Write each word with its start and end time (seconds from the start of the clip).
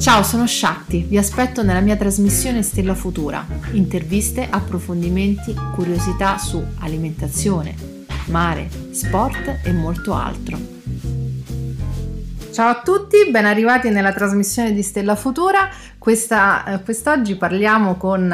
Ciao, 0.00 0.22
sono 0.22 0.46
Shakti, 0.46 1.02
vi 1.02 1.18
aspetto 1.18 1.62
nella 1.62 1.80
mia 1.80 1.94
trasmissione 1.94 2.62
Stella 2.62 2.94
Futura. 2.94 3.46
Interviste, 3.72 4.46
approfondimenti, 4.48 5.54
curiosità 5.74 6.38
su 6.38 6.64
alimentazione, 6.78 7.74
mare, 8.28 8.70
sport 8.92 9.60
e 9.62 9.72
molto 9.72 10.14
altro. 10.14 10.58
Ciao 12.50 12.68
a 12.70 12.80
tutti, 12.82 13.30
ben 13.30 13.44
arrivati 13.44 13.90
nella 13.90 14.14
trasmissione 14.14 14.72
di 14.72 14.82
Stella 14.82 15.16
Futura. 15.16 15.68
Questa, 15.98 16.64
eh, 16.64 16.82
quest'oggi 16.82 17.36
parliamo 17.36 17.96
con 17.96 18.32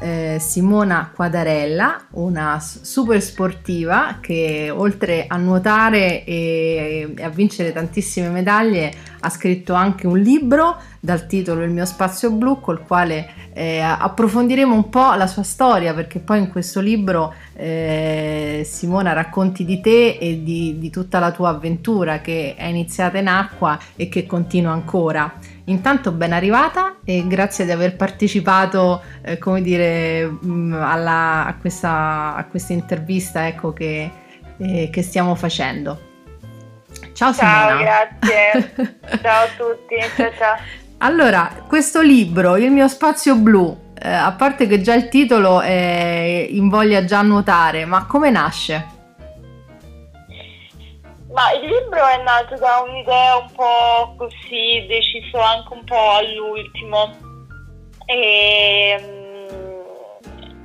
eh, 0.00 0.38
Simona 0.40 1.10
Quadarella, 1.14 2.06
una 2.12 2.60
super 2.60 3.22
sportiva 3.22 4.18
che 4.20 4.70
oltre 4.74 5.26
a 5.28 5.36
nuotare 5.36 6.24
e, 6.24 7.12
e 7.16 7.22
a 7.22 7.28
vincere 7.28 7.72
tantissime 7.72 8.28
medaglie 8.28 8.92
ha 9.20 9.30
scritto 9.30 9.72
anche 9.72 10.06
un 10.06 10.18
libro 10.18 10.76
dal 11.00 11.26
titolo 11.26 11.62
Il 11.62 11.70
mio 11.70 11.84
spazio 11.84 12.30
blu 12.30 12.60
col 12.60 12.82
quale 12.82 13.28
eh, 13.52 13.80
approfondiremo 13.80 14.74
un 14.74 14.88
po' 14.88 15.14
la 15.14 15.26
sua 15.26 15.42
storia 15.42 15.94
perché 15.94 16.18
poi 16.18 16.40
in 16.40 16.50
questo 16.50 16.80
libro 16.80 17.32
eh, 17.54 18.62
Simona 18.64 19.12
racconti 19.12 19.64
di 19.64 19.80
te 19.80 20.16
e 20.20 20.42
di, 20.42 20.78
di 20.78 20.90
tutta 20.90 21.18
la 21.18 21.30
tua 21.30 21.50
avventura 21.50 22.20
che 22.20 22.54
è 22.56 22.66
iniziata 22.66 23.18
in 23.18 23.28
acqua 23.28 23.78
e 23.96 24.08
che 24.08 24.26
continua 24.26 24.72
ancora. 24.72 25.32
Intanto 25.66 26.12
ben 26.12 26.34
arrivata 26.34 26.96
e 27.04 27.26
grazie 27.26 27.64
di 27.64 27.70
aver 27.70 27.96
partecipato, 27.96 29.02
eh, 29.22 29.38
come 29.38 29.62
dire, 29.62 30.26
mm, 30.26 30.74
alla, 30.74 31.46
a, 31.46 31.54
questa, 31.58 32.34
a, 32.34 32.44
questa, 32.44 32.74
intervista 32.74 33.46
ecco, 33.46 33.72
che, 33.72 34.10
eh, 34.58 34.90
che, 34.92 35.02
stiamo 35.02 35.34
facendo. 35.34 36.12
Ciao, 37.14 37.32
ciao 37.32 37.32
Simona. 37.32 37.76
grazie. 37.76 38.74
ciao 39.22 39.44
a 39.44 39.48
tutti. 39.56 39.96
Ciao, 40.14 40.30
ciao. 40.36 40.56
Allora, 40.98 41.50
questo 41.66 42.02
libro, 42.02 42.56
Il 42.56 42.70
mio 42.70 42.88
spazio 42.88 43.34
blu, 43.36 43.92
eh, 43.98 44.08
a 44.08 44.32
parte 44.32 44.66
che 44.66 44.82
già 44.82 44.94
il 44.94 45.08
titolo 45.08 45.62
è 45.62 46.46
invoglia 46.50 47.04
già 47.04 47.20
a 47.20 47.22
nuotare, 47.22 47.86
ma 47.86 48.04
come 48.04 48.28
nasce? 48.28 48.93
Ma 51.34 51.50
il 51.50 51.66
libro 51.66 52.06
è 52.06 52.22
nato 52.22 52.54
da 52.54 52.84
un'idea 52.86 53.38
un 53.38 53.50
po' 53.56 54.14
così, 54.16 54.86
deciso 54.86 55.40
anche 55.40 55.72
un 55.72 55.82
po' 55.82 56.10
all'ultimo. 56.10 57.10
E, 58.06 58.96
mm, 59.00 59.80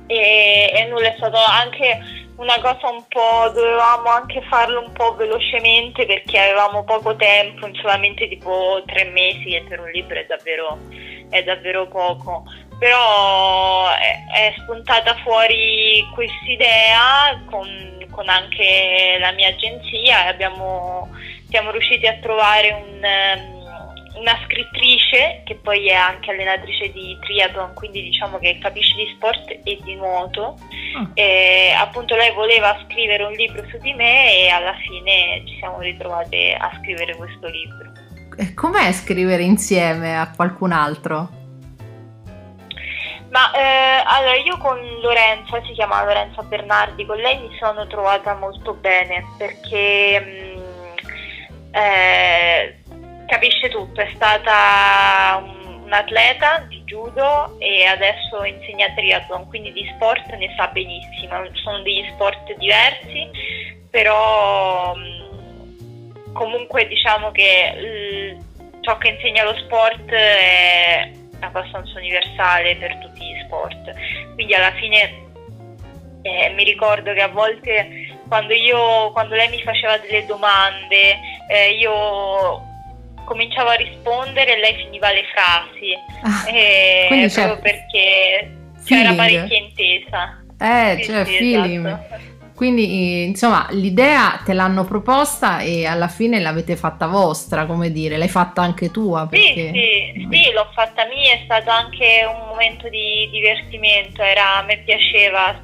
e, 0.06 0.70
e 0.72 0.84
nulla, 0.86 1.08
è 1.08 1.14
stato 1.16 1.38
anche 1.38 1.98
una 2.36 2.60
cosa 2.60 2.88
un 2.88 3.04
po', 3.08 3.50
dovevamo 3.52 4.10
anche 4.10 4.42
farlo 4.48 4.84
un 4.86 4.92
po' 4.92 5.16
velocemente 5.16 6.06
perché 6.06 6.38
avevamo 6.38 6.84
poco 6.84 7.16
tempo, 7.16 7.68
solamente 7.74 8.28
tipo 8.28 8.80
tre 8.86 9.06
mesi 9.10 9.56
e 9.56 9.64
per 9.68 9.80
un 9.80 9.90
libro 9.90 10.20
è 10.20 10.26
davvero, 10.26 10.78
è 11.30 11.42
davvero 11.42 11.88
poco. 11.88 12.44
Però 12.80 13.88
è, 13.90 14.24
è 14.32 14.54
spuntata 14.58 15.14
fuori 15.22 16.04
quest'idea 16.12 17.40
con 17.48 17.90
con 18.10 18.28
anche 18.28 19.16
la 19.18 19.32
mia 19.32 19.48
agenzia 19.48 20.26
e 20.26 20.28
abbiamo, 20.28 21.08
siamo 21.48 21.70
riusciti 21.70 22.06
a 22.06 22.18
trovare 22.20 22.70
un, 22.72 23.00
um, 23.02 24.20
una 24.20 24.38
scrittrice 24.44 25.42
che 25.44 25.54
poi 25.54 25.88
è 25.88 25.94
anche 25.94 26.30
allenatrice 26.30 26.92
di 26.92 27.16
triathlon, 27.20 27.72
quindi 27.74 28.02
diciamo 28.02 28.38
che 28.38 28.58
capisce 28.60 28.94
di 28.96 29.12
sport 29.14 29.48
e 29.64 29.78
di 29.82 29.94
nuoto. 29.94 30.58
Oh. 30.98 31.10
E 31.14 31.72
appunto 31.76 32.14
lei 32.16 32.32
voleva 32.34 32.78
scrivere 32.84 33.22
un 33.22 33.32
libro 33.32 33.64
su 33.68 33.78
di 33.78 33.94
me 33.94 34.36
e 34.36 34.48
alla 34.48 34.74
fine 34.74 35.42
ci 35.46 35.56
siamo 35.58 35.80
ritrovate 35.80 36.54
a 36.54 36.70
scrivere 36.80 37.16
questo 37.16 37.48
libro. 37.48 37.90
E 38.36 38.54
com'è 38.54 38.92
scrivere 38.92 39.42
insieme 39.42 40.18
a 40.18 40.30
qualcun 40.34 40.72
altro? 40.72 41.39
Ma 43.30 43.52
eh, 43.52 44.02
allora 44.04 44.36
io 44.36 44.58
con 44.58 44.76
Lorenza, 45.00 45.62
si 45.64 45.72
chiama 45.72 46.04
Lorenza 46.04 46.42
Bernardi, 46.42 47.06
con 47.06 47.16
lei 47.16 47.38
mi 47.38 47.56
sono 47.60 47.86
trovata 47.86 48.34
molto 48.34 48.74
bene 48.74 49.24
perché 49.38 50.20
mh, 50.20 50.58
mm, 50.58 51.74
eh, 51.74 52.82
capisce 53.26 53.68
tutto, 53.68 54.00
è 54.00 54.10
stata 54.16 55.40
un, 55.44 55.82
un, 55.84 55.92
atleta 55.92 56.64
di 56.68 56.82
judo 56.82 57.54
e 57.60 57.84
adesso 57.84 58.42
insegna 58.42 58.92
triathlon, 58.96 59.46
quindi 59.46 59.72
di 59.72 59.88
sport 59.94 60.28
ne 60.32 60.52
sa 60.56 60.66
benissimo, 60.66 61.36
sono 61.52 61.82
degli 61.82 62.04
sport 62.14 62.56
diversi, 62.56 63.30
però 63.88 64.92
mh, 64.96 65.78
mm, 65.78 66.32
comunque 66.32 66.88
diciamo 66.88 67.30
che 67.30 67.74
l, 67.76 68.80
ciò 68.80 68.98
che 68.98 69.10
insegna 69.10 69.44
lo 69.44 69.54
sport 69.54 70.08
è 70.10 71.19
abbastanza 71.40 71.98
universale 71.98 72.76
per 72.76 72.96
tutti 72.98 73.24
gli 73.24 73.40
sport. 73.44 73.92
Quindi 74.34 74.54
alla 74.54 74.72
fine 74.72 75.28
eh, 76.22 76.50
mi 76.50 76.64
ricordo 76.64 77.12
che 77.12 77.22
a 77.22 77.28
volte 77.28 78.18
quando, 78.28 78.54
io, 78.54 79.10
quando 79.12 79.34
lei 79.34 79.48
mi 79.48 79.60
faceva 79.62 79.98
delle 79.98 80.24
domande, 80.26 81.18
eh, 81.48 81.72
io 81.72 82.62
cominciavo 83.24 83.70
a 83.70 83.74
rispondere 83.74 84.56
e 84.56 84.58
lei 84.58 84.74
finiva 84.76 85.10
le 85.12 85.24
frasi, 85.32 85.94
ah, 86.22 86.50
eh, 86.50 87.30
proprio 87.32 87.58
perché 87.58 88.56
feeling. 88.82 89.06
c'era 89.06 89.14
parecchia 89.14 89.58
intesa. 89.58 90.44
Eh, 90.58 90.96
sì, 90.96 91.04
cioè 91.04 91.24
sì, 91.24 91.36
feeling. 91.36 91.86
Esatto. 91.86 92.39
Quindi, 92.60 93.24
insomma, 93.24 93.68
l'idea 93.70 94.38
te 94.44 94.52
l'hanno 94.52 94.84
proposta 94.84 95.60
e 95.60 95.86
alla 95.86 96.08
fine 96.08 96.40
l'avete 96.40 96.76
fatta 96.76 97.06
vostra, 97.06 97.64
come 97.64 97.90
dire, 97.90 98.18
l'hai 98.18 98.28
fatta 98.28 98.60
anche 98.60 98.90
tua. 98.90 99.26
Perché... 99.26 99.72
Sì, 99.72 100.28
sì, 100.28 100.28
sì, 100.30 100.52
l'ho 100.52 100.68
fatta 100.74 101.06
mia, 101.06 101.32
è 101.32 101.40
stato 101.44 101.70
anche 101.70 102.22
un 102.28 102.48
momento 102.48 102.90
di 102.90 103.30
divertimento, 103.32 104.20
Era, 104.20 104.56
a 104.56 104.62
me 104.64 104.76
piaceva 104.84 105.58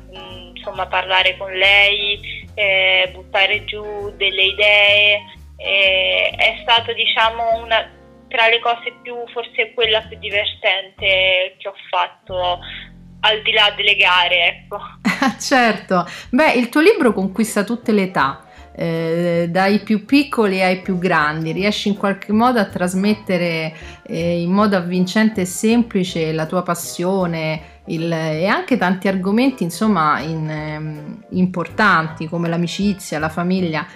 insomma, 0.55 0.87
parlare 0.87 1.37
con 1.37 1.53
lei, 1.53 2.19
eh, 2.55 3.11
buttare 3.13 3.67
giù 3.67 4.15
delle 4.17 4.45
idee, 4.45 5.21
eh, 5.59 6.33
è 6.34 6.59
stato 6.63 6.95
diciamo 6.95 7.63
una, 7.63 7.93
tra 8.28 8.49
le 8.49 8.59
cose 8.61 8.95
più, 9.03 9.17
forse 9.34 9.75
quella 9.75 10.01
più 10.01 10.17
divertente 10.19 11.57
che 11.59 11.69
ho 11.69 11.75
fatto 11.91 12.59
al 13.26 13.42
di 13.42 13.53
là 13.53 13.72
delle 13.76 13.97
gare, 13.97 14.47
ecco. 14.47 14.81
certo, 15.38 16.06
beh, 16.31 16.53
il 16.53 16.69
tuo 16.69 16.81
libro 16.81 17.12
conquista 17.12 17.64
tutte 17.64 17.92
le 17.92 18.03
età. 18.03 18.41
Eh, 18.78 19.47
dai 19.48 19.78
più 19.78 20.04
piccoli 20.04 20.62
ai 20.62 20.82
più 20.82 20.98
grandi, 20.98 21.53
riesci 21.53 21.88
in 21.88 21.97
qualche 21.97 22.31
modo 22.32 22.59
a 22.59 22.66
trasmettere 22.66 23.75
eh, 24.03 24.42
in 24.42 24.50
modo 24.50 24.76
avvincente 24.76 25.41
e 25.41 25.44
semplice 25.47 26.31
la 26.32 26.44
tua 26.44 26.62
passione 26.62 27.76
il, 27.86 28.12
e 28.12 28.47
anche 28.47 28.76
tanti 28.76 29.09
argomenti 29.09 29.62
insomma 29.62 30.20
in, 30.20 30.50
eh, 30.50 31.36
importanti 31.36 32.28
come 32.28 32.48
l'amicizia, 32.48 33.19
la 33.19 33.31
famiglia. 33.31 33.86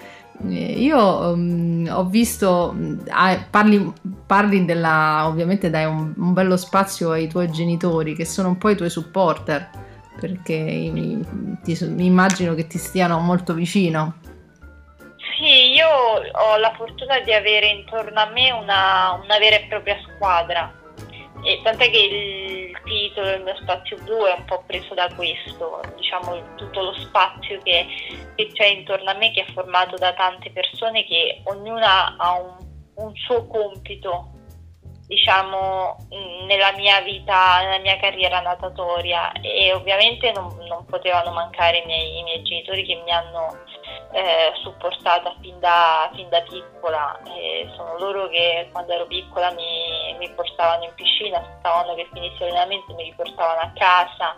Eh, 0.49 0.81
io 0.81 1.33
um, 1.33 1.87
ho 1.91 2.05
visto, 2.05 2.75
ah, 3.09 3.45
parli, 3.49 3.93
parli 4.25 4.65
della, 4.65 5.27
ovviamente 5.27 5.69
dai 5.69 5.85
un, 5.85 6.13
un, 6.17 6.33
bello 6.33 6.57
spazio 6.57 7.11
ai 7.11 7.27
tuoi 7.27 7.51
genitori 7.51 8.15
che 8.15 8.25
sono 8.25 8.49
un 8.49 8.57
po' 8.57 8.69
i 8.69 8.75
tuoi 8.75 8.89
supporter, 8.89 9.69
perché 10.19 10.89
mi, 10.91 11.59
ti, 11.63 11.77
mi 11.85 12.05
immagino 12.05 12.53
che 12.53 12.67
ti 12.67 12.77
stiano 12.77 13.19
molto 13.19 13.53
vicino. 13.53 14.19
Sì, 15.37 15.73
io 15.73 15.87
ho 15.87 16.57
la 16.57 16.73
fortuna 16.75 17.19
di 17.19 17.33
avere 17.33 17.67
intorno 17.67 18.19
a 18.19 18.29
me 18.29 18.51
una, 18.51 19.19
una 19.23 19.37
vera 19.39 19.55
e 19.55 19.65
propria 19.67 19.97
squadra 20.03 20.79
e 21.43 21.59
tant'è 21.63 21.89
che 21.89 21.97
il 21.97 22.79
titolo 22.83 23.29
Il 23.29 23.43
mio 23.43 23.55
spazio 23.57 23.97
blu 24.03 24.25
è 24.25 24.35
un 24.37 24.45
po' 24.45 24.63
preso 24.65 24.93
da 24.93 25.09
questo, 25.15 25.81
diciamo 25.95 26.55
tutto 26.55 26.81
lo 26.81 26.93
spazio 26.93 27.59
che, 27.63 27.85
che 28.35 28.49
c'è 28.53 28.65
intorno 28.65 29.09
a 29.09 29.15
me 29.15 29.31
che 29.31 29.45
è 29.45 29.51
formato 29.53 29.95
da 29.95 30.13
tante 30.13 30.51
persone 30.51 31.05
che 31.05 31.41
ognuna 31.45 32.15
ha 32.17 32.39
un, 32.39 32.57
un 32.95 33.15
suo 33.15 33.47
compito 33.47 34.40
diciamo 35.11 35.97
nella 36.47 36.71
mia 36.77 37.01
vita, 37.01 37.59
nella 37.59 37.79
mia 37.79 37.97
carriera 37.97 38.39
natatoria 38.39 39.33
e 39.33 39.73
ovviamente 39.73 40.31
non, 40.31 40.55
non 40.69 40.85
potevano 40.85 41.31
mancare 41.31 41.79
i 41.79 41.85
miei, 41.85 42.19
i 42.19 42.23
miei 42.23 42.41
genitori 42.43 42.85
che 42.85 43.01
mi 43.03 43.11
hanno 43.11 43.57
eh, 44.13 44.53
supportata 44.63 45.35
fin 45.41 45.59
da, 45.59 46.09
fin 46.15 46.29
da 46.29 46.41
piccola. 46.43 47.19
E 47.25 47.69
sono 47.75 47.97
loro 47.97 48.29
che 48.29 48.69
quando 48.71 48.93
ero 48.93 49.05
piccola 49.05 49.51
mi, 49.51 50.15
mi 50.17 50.29
portavano 50.31 50.85
in 50.85 50.93
piscina, 50.95 51.39
aspettavano 51.39 51.93
che 51.95 52.07
finissi 52.13 52.39
l'allenamento, 52.39 52.93
mi 52.93 53.03
riportavano 53.03 53.59
a 53.59 53.71
casa 53.75 54.33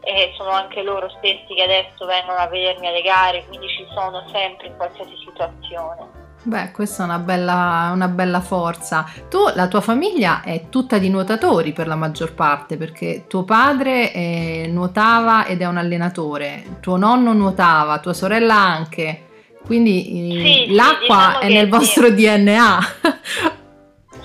e 0.00 0.32
sono 0.36 0.50
anche 0.50 0.82
loro 0.82 1.08
stessi 1.18 1.54
che 1.54 1.62
adesso 1.62 2.06
vengono 2.06 2.38
a 2.38 2.46
vedermi 2.46 2.86
alle 2.86 3.02
gare, 3.02 3.44
quindi 3.46 3.66
ci 3.68 3.84
sono 3.92 4.22
sempre 4.28 4.68
in 4.68 4.76
qualsiasi 4.76 5.16
situazione. 5.16 6.23
Beh, 6.46 6.72
questa 6.72 7.02
è 7.02 7.06
una 7.06 7.18
bella, 7.18 7.90
una 7.94 8.08
bella, 8.08 8.42
forza. 8.42 9.10
Tu, 9.30 9.38
la 9.54 9.66
tua 9.66 9.80
famiglia 9.80 10.42
è 10.42 10.68
tutta 10.68 10.98
di 10.98 11.08
nuotatori 11.08 11.72
per 11.72 11.86
la 11.86 11.94
maggior 11.94 12.34
parte, 12.34 12.76
perché 12.76 13.24
tuo 13.26 13.44
padre 13.44 14.12
eh, 14.12 14.66
nuotava 14.68 15.46
ed 15.46 15.62
è 15.62 15.66
un 15.66 15.78
allenatore, 15.78 16.78
tuo 16.80 16.98
nonno 16.98 17.32
nuotava, 17.32 17.98
tua 17.98 18.12
sorella 18.12 18.56
anche, 18.56 19.28
quindi 19.64 20.02
sì, 20.04 20.74
l'acqua 20.74 20.98
sì, 20.98 21.06
diciamo 21.06 21.40
è 21.40 21.48
nel 21.48 21.68
vostro 21.70 22.10
DNA. 22.10 22.78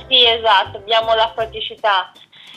Sì, 0.10 0.26
esatto, 0.26 0.78
abbiamo 0.78 1.14
l'acquaticità 1.14 2.12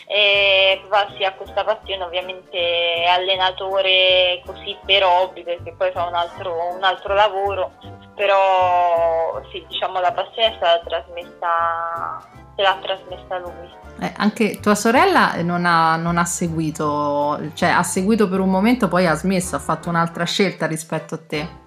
e 0.06 0.80
papà 0.88 1.12
si 1.16 1.22
ha 1.22 1.32
questa 1.34 1.62
passione 1.62 2.02
ovviamente 2.02 2.58
è 2.58 3.06
allenatore 3.06 4.42
così 4.44 4.76
per 4.84 5.04
hobby 5.04 5.44
perché 5.44 5.72
poi 5.76 5.92
fa 5.92 6.04
un 6.06 6.14
altro, 6.14 6.74
un 6.74 6.82
altro 6.82 7.14
lavoro 7.14 7.72
però 8.14 9.40
sì 9.50 9.64
diciamo 9.68 10.00
la 10.00 10.12
passione 10.12 10.52
è 10.52 10.54
stata 10.56 10.82
trasmessa 10.84 12.28
se 12.54 12.62
l'ha 12.62 12.78
trasmessa 12.82 13.38
lui. 13.38 13.80
Eh, 14.00 14.12
anche 14.16 14.60
tua 14.60 14.74
sorella 14.74 15.42
non 15.42 15.64
ha, 15.64 15.96
non 15.96 16.18
ha, 16.18 16.24
seguito 16.24 17.38
cioè 17.54 17.68
ha 17.68 17.82
seguito 17.82 18.28
per 18.28 18.40
un 18.40 18.50
momento 18.50 18.88
poi 18.88 19.06
ha 19.06 19.14
smesso 19.14 19.56
ha 19.56 19.60
fatto 19.60 19.88
un'altra 19.88 20.24
scelta 20.24 20.66
rispetto 20.66 21.14
a 21.14 21.20
te. 21.26 21.60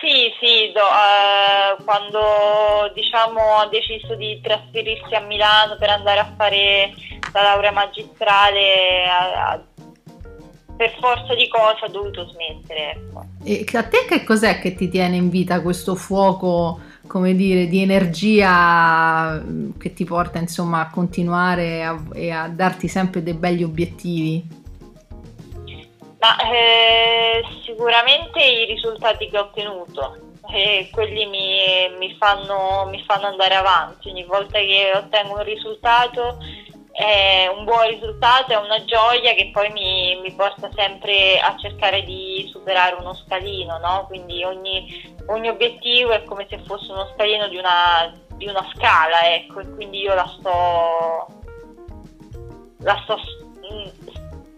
Sì, 0.00 0.30
sì, 0.38 0.72
do, 0.72 0.80
eh, 0.80 1.82
quando 1.84 2.92
diciamo, 2.92 3.56
ha 3.56 3.68
deciso 3.68 4.14
di 4.14 4.38
trasferirsi 4.42 5.14
a 5.14 5.20
Milano 5.20 5.76
per 5.78 5.88
andare 5.88 6.20
a 6.20 6.32
fare 6.36 6.92
la 7.32 7.42
laurea 7.42 7.72
magistrale, 7.72 9.06
a, 9.08 9.50
a, 9.52 9.60
per 10.76 10.94
forza 11.00 11.34
di 11.34 11.48
cose 11.48 11.86
ha 11.86 11.88
dovuto 11.88 12.28
smettere. 12.28 12.92
Ecco. 12.92 13.24
E 13.44 13.64
a 13.72 13.82
te 13.84 14.04
che 14.08 14.24
cos'è 14.24 14.60
che 14.60 14.74
ti 14.74 14.88
tiene 14.88 15.16
in 15.16 15.30
vita 15.30 15.62
questo 15.62 15.94
fuoco, 15.94 16.80
come 17.06 17.34
dire, 17.34 17.66
di 17.66 17.80
energia 17.80 19.42
che 19.78 19.92
ti 19.94 20.04
porta 20.04 20.38
insomma 20.38 20.80
a 20.80 20.90
continuare 20.90 21.84
a, 21.84 22.00
e 22.12 22.30
a 22.30 22.48
darti 22.48 22.88
sempre 22.88 23.22
dei 23.22 23.34
belli 23.34 23.64
obiettivi? 23.64 24.64
Ma 26.18 26.36
eh, 26.50 27.42
sicuramente 27.64 28.42
i 28.42 28.66
risultati 28.66 29.28
che 29.28 29.38
ho 29.38 29.42
ottenuto, 29.42 30.26
e 30.50 30.88
quelli 30.92 31.26
mi, 31.26 31.96
mi, 31.98 32.16
fanno, 32.18 32.86
mi, 32.90 33.02
fanno, 33.04 33.26
andare 33.26 33.54
avanti. 33.54 34.10
Ogni 34.10 34.24
volta 34.24 34.58
che 34.58 34.92
ottengo 34.94 35.34
un 35.34 35.44
risultato, 35.44 36.38
è 36.96 37.46
un 37.54 37.64
buon 37.64 37.88
risultato, 37.88 38.52
è 38.52 38.56
una 38.56 38.82
gioia 38.86 39.34
che 39.34 39.50
poi 39.52 39.70
mi, 39.70 40.18
mi 40.22 40.32
porta 40.32 40.70
sempre 40.74 41.38
a 41.38 41.54
cercare 41.58 42.02
di 42.04 42.48
superare 42.50 42.96
uno 42.98 43.12
scalino, 43.12 43.76
no? 43.76 44.06
Quindi 44.06 44.42
ogni, 44.42 45.14
ogni, 45.26 45.48
obiettivo 45.48 46.12
è 46.12 46.24
come 46.24 46.46
se 46.48 46.58
fosse 46.66 46.90
uno 46.90 47.12
scalino 47.14 47.48
di 47.48 47.58
una, 47.58 48.10
di 48.36 48.46
una 48.48 48.66
scala, 48.74 49.30
ecco, 49.34 49.60
e 49.60 49.74
quindi 49.74 49.98
io 49.98 50.14
la 50.14 50.34
sto, 50.38 51.26
la 52.78 52.98
sto 53.04 53.18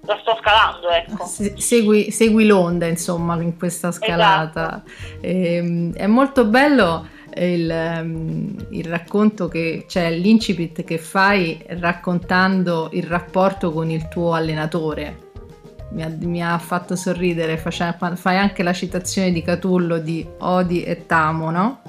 la 0.02 0.18
sto 0.22 0.38
scalando, 0.40 0.88
ecco. 0.90 1.24
Segui, 1.26 2.10
segui 2.12 2.46
l'onda, 2.46 2.86
insomma, 2.86 3.34
in 3.42 3.58
questa 3.58 3.90
scalata. 3.90 4.82
Esatto. 4.84 5.26
E, 5.26 5.54
ehm, 5.56 5.94
è 5.94 6.06
molto 6.06 6.44
bello 6.46 7.16
il, 7.46 7.70
ehm, 7.70 8.66
il, 8.70 8.84
racconto 8.84 9.48
che 9.48 9.84
c'è, 9.86 10.08
cioè 10.08 10.10
l'incipit 10.10 10.84
che 10.84 10.98
fai 10.98 11.62
raccontando 11.68 12.88
il 12.92 13.04
rapporto 13.04 13.72
con 13.72 13.90
il 13.90 14.08
tuo 14.08 14.32
allenatore. 14.32 15.26
Mi 15.90 16.02
ha, 16.02 16.08
mi 16.20 16.44
ha 16.44 16.58
fatto 16.58 16.96
sorridere, 16.96 17.56
fai 17.56 18.36
anche 18.36 18.62
la 18.62 18.72
citazione 18.74 19.32
di 19.32 19.42
Catullo 19.42 19.98
di 19.98 20.26
Odi 20.38 20.82
e 20.82 21.06
Tamo, 21.06 21.50
no? 21.50 21.80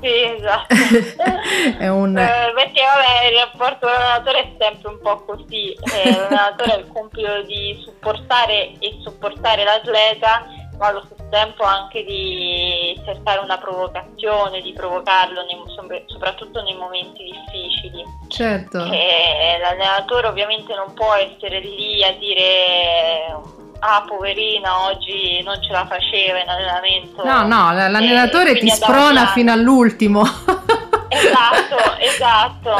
Sì, 0.00 0.22
esatto. 0.36 0.74
è 1.78 1.88
un... 1.88 2.16
eh, 2.16 2.52
perché 2.54 2.82
vabbè, 2.82 3.30
il 3.30 3.38
rapporto 3.38 3.86
con 3.86 3.90
l'allenatore 3.90 4.38
è 4.40 4.56
sempre 4.58 4.90
un 4.90 4.98
po' 5.00 5.24
così. 5.24 5.72
Eh, 5.72 6.10
l'allenatore 6.10 6.72
ha 6.72 6.76
il 6.76 6.90
compito 6.92 7.42
di 7.42 7.76
supportare 7.82 8.74
e 8.78 8.98
supportare 9.02 9.64
l'atleta, 9.64 10.46
ma 10.78 10.86
allo 10.86 11.02
stesso 11.04 11.28
tempo 11.28 11.64
anche 11.64 12.04
di 12.04 12.98
cercare 13.04 13.40
una 13.40 13.58
provocazione, 13.58 14.60
di 14.60 14.72
provocarlo 14.72 15.44
nei, 15.44 16.04
soprattutto 16.06 16.62
nei 16.62 16.76
momenti 16.76 17.24
difficili. 17.24 18.04
Certo. 18.28 18.84
E 18.84 19.58
l'allenatore 19.60 20.28
ovviamente 20.28 20.74
non 20.74 20.94
può 20.94 21.14
essere 21.14 21.60
lì 21.60 22.02
a 22.04 22.12
dire 22.12 23.56
ah 23.80 24.04
poverina 24.08 24.86
oggi 24.86 25.40
non 25.44 25.62
ce 25.62 25.72
la 25.72 25.86
faceva 25.86 26.40
in 26.40 26.48
allenamento. 26.48 27.24
No, 27.24 27.46
no, 27.46 27.72
l'allenatore 27.72 28.56
ti 28.58 28.68
sprona 28.68 29.26
fino 29.28 29.52
all'ultimo. 29.52 30.22
Esatto, 31.08 31.96
esatto. 31.98 32.76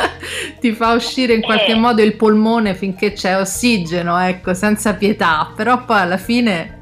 ti 0.61 0.73
fa 0.73 0.93
uscire 0.93 1.35
in 1.35 1.43
qualche 1.43 1.73
eh. 1.73 1.77
modo 1.77 2.03
il 2.03 2.15
polmone 2.15 2.75
finché 2.75 3.13
c'è 3.13 3.37
ossigeno, 3.37 4.19
ecco, 4.19 4.55
senza 4.55 4.95
pietà, 4.95 5.53
però 5.57 5.85
poi 5.85 6.01
alla 6.01 6.19
fine 6.19 6.78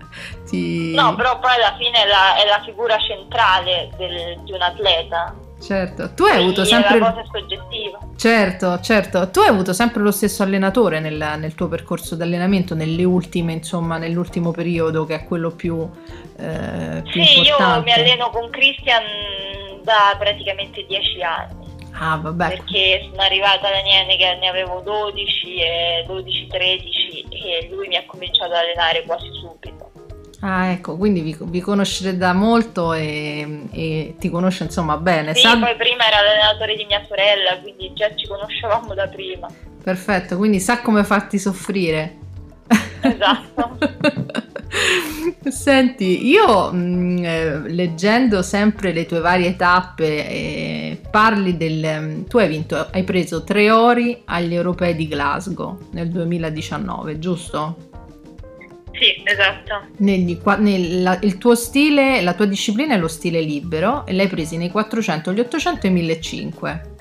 ti... 0.46 0.94
No, 0.94 1.14
però 1.14 1.38
poi 1.38 1.54
alla 1.54 1.76
fine 1.76 2.04
è 2.04 2.06
la, 2.06 2.36
è 2.36 2.46
la 2.46 2.62
figura 2.64 2.98
centrale 2.98 3.90
del, 3.96 4.40
di 4.44 4.52
un 4.52 4.62
atleta. 4.62 5.34
Certo, 5.60 6.12
tu 6.14 6.24
hai 6.24 6.42
avuto 6.42 6.64
sempre... 6.64 6.98
La 6.98 7.12
cosa 7.12 7.24
soggettiva. 7.32 7.98
Certo, 8.16 8.80
certo. 8.80 9.30
Tu 9.30 9.40
hai 9.40 9.48
avuto 9.48 9.72
sempre 9.72 10.02
lo 10.02 10.10
stesso 10.10 10.42
allenatore 10.42 11.00
nel, 11.00 11.36
nel 11.38 11.54
tuo 11.54 11.68
percorso 11.68 12.14
di 12.14 12.22
allenamento, 12.22 12.74
nelle 12.74 13.04
ultime, 13.04 13.52
insomma, 13.52 13.96
nell'ultimo 13.96 14.50
periodo 14.50 15.04
che 15.06 15.14
è 15.14 15.24
quello 15.24 15.50
più, 15.50 15.88
eh, 16.38 17.02
più 17.02 17.22
sì, 17.22 17.38
importante. 17.38 17.78
io 17.78 17.82
mi 17.82 17.92
alleno 17.92 18.30
con 18.30 18.50
Christian 18.50 19.02
da 19.82 20.14
praticamente 20.18 20.84
dieci 20.86 21.22
anni. 21.22 21.66
Ah, 21.98 22.16
vabbè. 22.16 22.48
Perché 22.48 23.08
sono 23.08 23.22
arrivata 23.22 23.70
da 23.70 23.80
Niene 23.80 24.16
che 24.16 24.36
ne 24.38 24.48
avevo 24.48 24.80
12 24.80 25.56
e 25.56 26.06
12-13 26.06 27.24
e 27.30 27.68
lui 27.70 27.88
mi 27.88 27.96
ha 27.96 28.04
cominciato 28.04 28.52
ad 28.52 28.58
allenare 28.58 29.04
quasi 29.04 29.30
subito. 29.32 29.95
Ah, 30.40 30.66
ecco, 30.66 30.96
quindi 30.96 31.20
vi, 31.20 31.36
vi 31.40 31.60
conoscete 31.60 32.16
da 32.16 32.32
molto 32.32 32.92
e, 32.92 33.68
e, 33.70 34.14
ti 34.18 34.28
conosce 34.28 34.64
insomma 34.64 34.96
bene. 34.98 35.34
Sì, 35.34 35.40
sa... 35.40 35.56
poi 35.56 35.74
prima 35.76 36.06
era 36.06 36.20
l'allenatore 36.20 36.76
di 36.76 36.84
mia 36.84 37.02
sorella, 37.08 37.58
quindi 37.60 37.92
già 37.94 38.14
ci 38.14 38.26
conoscevamo 38.26 38.92
da 38.94 39.06
prima. 39.06 39.48
Perfetto, 39.82 40.36
quindi 40.36 40.60
sa 40.60 40.82
come 40.82 41.04
farti 41.04 41.38
soffrire. 41.38 42.18
Esatto. 43.00 43.78
Senti, 45.48 46.26
io 46.26 46.72
mh, 46.72 46.76
mm, 46.76 47.24
eh, 47.24 47.58
leggendo 47.68 48.42
sempre 48.42 48.92
le 48.92 49.06
tue 49.06 49.20
varie 49.20 49.56
tappe, 49.56 50.28
eh, 50.28 51.00
parli 51.10 51.56
del... 51.56 51.98
Mm, 52.00 52.22
tu 52.24 52.38
hai 52.38 52.48
vinto, 52.48 52.88
hai 52.90 53.04
preso 53.04 53.42
tre 53.44 53.70
ori 53.70 54.22
agli 54.26 54.54
europei 54.54 54.94
di 54.94 55.06
Glasgow 55.08 55.78
nel 55.92 56.10
2019, 56.10 57.18
giusto? 57.18 57.94
Sì, 58.98 59.22
esatto. 59.24 59.88
Negli, 59.98 60.40
nel, 60.58 61.18
il 61.22 61.38
tuo 61.38 61.54
stile, 61.54 62.22
la 62.22 62.32
tua 62.32 62.46
disciplina 62.46 62.94
è 62.94 62.98
lo 62.98 63.08
stile 63.08 63.40
libero 63.40 64.06
e 64.06 64.12
l'hai 64.12 64.28
presi 64.28 64.56
nei 64.56 64.70
400, 64.70 65.32
gli 65.32 65.40
800 65.40 65.86
e 65.86 65.90
1500. 65.90 66.94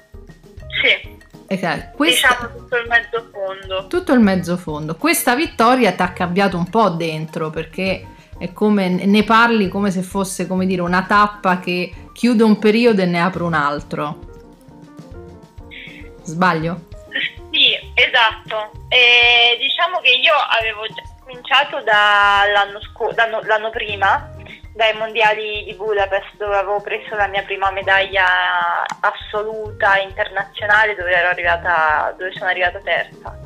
Sì. 0.82 1.14
Okay, 1.48 1.92
questa, 1.96 2.30
diciamo 2.30 2.56
tutto 2.58 2.76
il 2.76 2.88
mezzo 2.88 3.30
fondo. 3.32 3.88
Tutto 3.88 4.14
il 4.14 4.20
mezzo 4.20 4.58
fondo. 4.58 4.96
Questa 4.96 5.36
vittoria 5.36 5.92
ti 5.94 6.02
ha 6.02 6.12
cambiato 6.12 6.58
un 6.58 6.70
po' 6.70 6.90
dentro 6.90 7.50
perché 7.52 8.06
è 8.38 8.52
come 8.52 8.90
ne 8.90 9.24
parli 9.24 9.70
come 9.70 9.92
se 9.92 10.02
fosse 10.02 10.48
come 10.48 10.66
dire 10.66 10.82
una 10.82 11.06
tappa 11.06 11.60
che 11.60 12.10
chiude 12.14 12.44
un 12.44 12.58
periodo 12.58 13.02
e 13.02 13.06
ne 13.06 13.22
apre 13.22 13.44
un 13.44 13.54
altro. 13.54 14.20
Sbaglio? 16.24 16.88
Sì, 17.52 17.78
esatto. 17.94 18.72
E 18.90 19.56
diciamo 19.60 20.00
che 20.00 20.10
io 20.10 20.34
avevo 20.34 20.86
già 20.88 21.05
cominciato 21.36 21.82
dall'anno, 21.82 22.80
sco- 22.82 23.12
l'anno 23.14 23.70
prima, 23.70 24.30
dai 24.74 24.94
mondiali 24.94 25.64
di 25.66 25.74
Budapest 25.74 26.36
dove 26.38 26.56
avevo 26.56 26.82
preso 26.82 27.16
la 27.16 27.28
mia 27.28 27.44
prima 27.44 27.72
medaglia 27.72 28.26
assoluta 29.02 29.98
internazionale 30.00 30.96
dove, 30.96 31.14
arrivata, 31.16 32.14
dove 32.18 32.32
sono 32.34 32.50
arrivata 32.50 32.80
terza. 32.80 33.38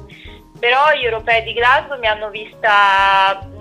Però 0.60 0.91
gli 0.93 1.05
europei 1.05 1.43
di 1.43 1.53
Glasgow 1.53 1.98
mi 1.98 2.08
hanno 2.08 2.29
vista 2.29 3.58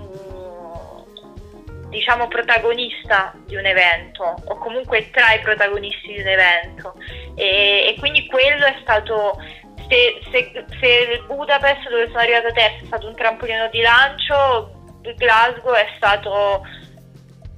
diciamo 1.89 2.27
protagonista 2.27 3.33
di 3.47 3.55
un 3.55 3.65
evento 3.65 4.35
o 4.45 4.57
comunque 4.57 5.09
tra 5.09 5.33
i 5.33 5.39
protagonisti 5.39 6.13
di 6.13 6.19
un 6.19 6.27
evento 6.27 6.93
e, 7.33 7.87
e 7.87 7.95
quindi 7.97 8.27
quello 8.27 8.65
è 8.65 8.75
stato 8.81 9.41
se, 9.89 10.21
se, 10.31 10.65
se 10.79 11.23
Budapest 11.27 11.89
dove 11.89 12.07
sono 12.07 12.19
arrivata 12.19 12.51
terza 12.51 12.83
è 12.83 12.85
stato 12.85 13.07
un 13.07 13.15
trampolino 13.15 13.67
di 13.69 13.81
lancio, 13.81 14.71
Glasgow 15.15 15.73
è 15.73 15.87
stato 15.97 16.65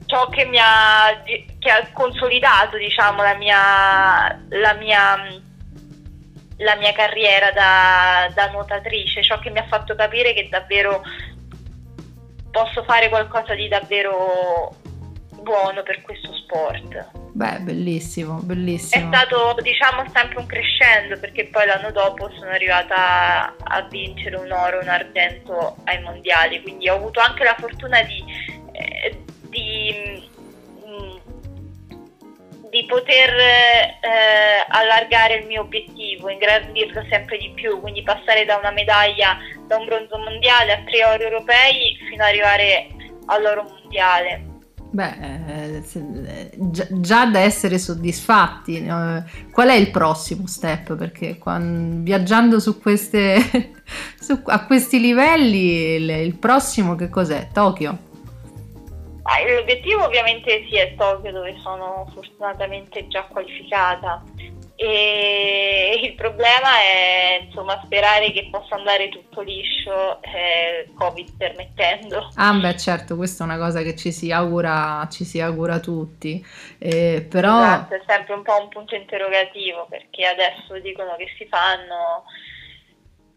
ciò 0.06 0.28
che 0.30 0.46
mi 0.46 0.58
ha, 0.60 1.22
che 1.24 1.70
ha 1.70 1.90
consolidato 1.92 2.78
diciamo, 2.78 3.22
la, 3.22 3.36
mia, 3.36 4.42
la, 4.50 4.74
mia, 4.74 5.16
la 6.58 6.76
mia 6.76 6.92
carriera 6.94 7.52
da, 7.52 8.32
da 8.34 8.50
nuotatrice, 8.52 9.24
ciò 9.24 9.40
che 9.40 9.50
mi 9.50 9.60
ha 9.60 9.68
fatto 9.68 9.96
capire 9.96 10.34
che 10.34 10.48
davvero 10.50 11.02
posso 12.52 12.84
fare 12.84 13.10
qualcosa 13.10 13.54
di 13.56 13.68
davvero 13.68 14.70
buono 15.42 15.84
per 15.84 16.02
questo 16.02 16.34
sport. 16.36 17.21
Beh, 17.42 17.58
bellissimo, 17.62 18.36
bellissimo. 18.44 19.04
È 19.04 19.08
stato, 19.08 19.56
diciamo, 19.64 20.04
sempre 20.14 20.38
un 20.38 20.46
crescendo 20.46 21.18
perché 21.20 21.46
poi 21.46 21.66
l'anno 21.66 21.90
dopo 21.90 22.30
sono 22.38 22.52
arrivata 22.52 23.56
a 23.58 23.82
vincere 23.90 24.36
un 24.36 24.52
oro 24.52 24.80
un 24.80 24.88
argento 24.88 25.78
ai 25.86 26.00
mondiali, 26.04 26.62
quindi 26.62 26.88
ho 26.88 26.98
avuto 26.98 27.20
anche 27.20 27.44
la 27.44 27.56
fortuna 27.58 28.04
di, 28.04 28.24
eh, 28.74 29.24
di, 29.50 30.24
mm, 30.86 31.18
di 32.70 32.86
poter 32.86 33.34
eh, 33.34 34.64
allargare 34.68 35.38
il 35.38 35.48
mio 35.48 35.62
obiettivo, 35.62 36.30
ingrandirlo 36.30 37.04
sempre 37.10 37.40
di 37.40 37.50
più, 37.56 37.80
quindi 37.82 38.04
passare 38.04 38.46
da 38.46 38.58
una 38.58 38.70
medaglia, 38.70 39.36
da 39.66 39.78
un 39.78 39.86
bronzo 39.86 40.16
mondiale 40.20 40.74
a 40.74 40.84
tre 40.86 41.06
ori 41.06 41.24
europei 41.24 41.98
fino 42.08 42.22
ad 42.22 42.30
arrivare 42.30 42.88
all'oro 43.26 43.64
mondiale. 43.64 44.51
Beh, 44.94 45.78
eh, 45.78 46.52
già 46.60 47.26
da 47.26 47.40
essere 47.40 47.80
soddisfatti, 47.80 48.86
qual 49.52 49.70
è 49.70 49.74
il 49.74 49.90
prossimo 49.90 50.48
step? 50.48 50.98
Perché 50.98 51.38
quando, 51.38 52.04
viaggiando 52.04 52.60
su 52.60 52.78
queste, 52.78 53.72
su, 54.20 54.42
a 54.46 54.66
questi 54.66 55.00
livelli, 55.00 55.94
il, 55.96 56.10
il 56.10 56.36
prossimo 56.36 56.96
che 56.96 57.10
cos'è? 57.10 57.48
Tokyo? 57.54 58.10
L'obiettivo 59.56 60.04
ovviamente 60.04 60.66
sì 60.70 60.76
è 60.76 60.94
Tokyo 60.96 61.32
dove 61.32 61.56
sono 61.60 62.06
fortunatamente 62.14 63.08
già 63.08 63.24
qualificata 63.24 64.22
e 64.82 66.00
il 66.02 66.16
problema 66.16 66.80
è 66.82 67.44
insomma 67.46 67.80
sperare 67.86 68.32
che 68.32 68.48
possa 68.50 68.76
andare 68.76 69.10
tutto 69.10 69.42
liscio 69.42 70.20
eh, 70.24 70.90
covid 70.96 71.38
permettendo. 71.38 72.32
Ah 72.36 72.54
beh 72.54 72.78
certo 72.78 73.16
questa 73.16 73.44
è 73.44 73.48
una 73.48 73.58
cosa 73.58 73.84
che 73.84 73.96
ci 73.96 74.12
si 74.12 74.32
augura 74.32 75.08
ci 75.12 75.24
si 75.24 75.40
augura 75.40 75.80
tutti. 75.80 76.44
Eh, 76.80 77.26
però 77.30 77.62
esatto, 77.62 77.94
è 77.94 78.02
sempre 78.08 78.34
un 78.34 78.42
po' 78.42 78.60
un 78.60 78.70
punto 78.70 78.96
interrogativo 78.96 79.86
perché 79.88 80.26
adesso 80.26 80.80
dicono 80.80 81.16
che 81.16 81.28
si 81.38 81.46
fanno 81.46 82.24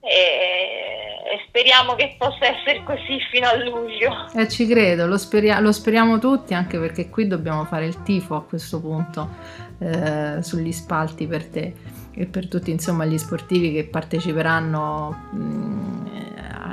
e, 0.01 1.43
speriamo 1.49 1.95
che 1.95 2.15
possa 2.19 2.47
essere 2.47 2.83
così 2.85 3.19
fino 3.31 3.49
a 3.49 3.57
luglio. 3.57 4.31
Eh, 4.35 4.49
ci 4.49 4.67
credo, 4.67 5.07
lo, 5.07 5.17
speria- 5.17 5.61
lo, 5.61 5.73
speriamo 5.73 6.19
tutti, 6.19 6.53
anche 6.53 6.79
perché 6.79 7.09
qui 7.09 7.27
dobbiamo 7.27 7.65
fare 7.65 7.87
il 7.87 8.03
tifo 8.03 8.35
a 8.35 8.45
questo 8.45 8.81
punto 8.81 9.64
eh, 9.85 10.43
sugli 10.43 10.73
spalti 10.73 11.27
per 11.27 11.47
te 11.47 11.75
e 12.13 12.27
per 12.27 12.49
tutti 12.49 12.71
insomma 12.71 13.05
gli 13.05 13.19
sportivi 13.19 13.73
che 13.73 13.85
parteciperanno 13.85 15.17
mh, 15.33 15.39
mm, 15.39 16.07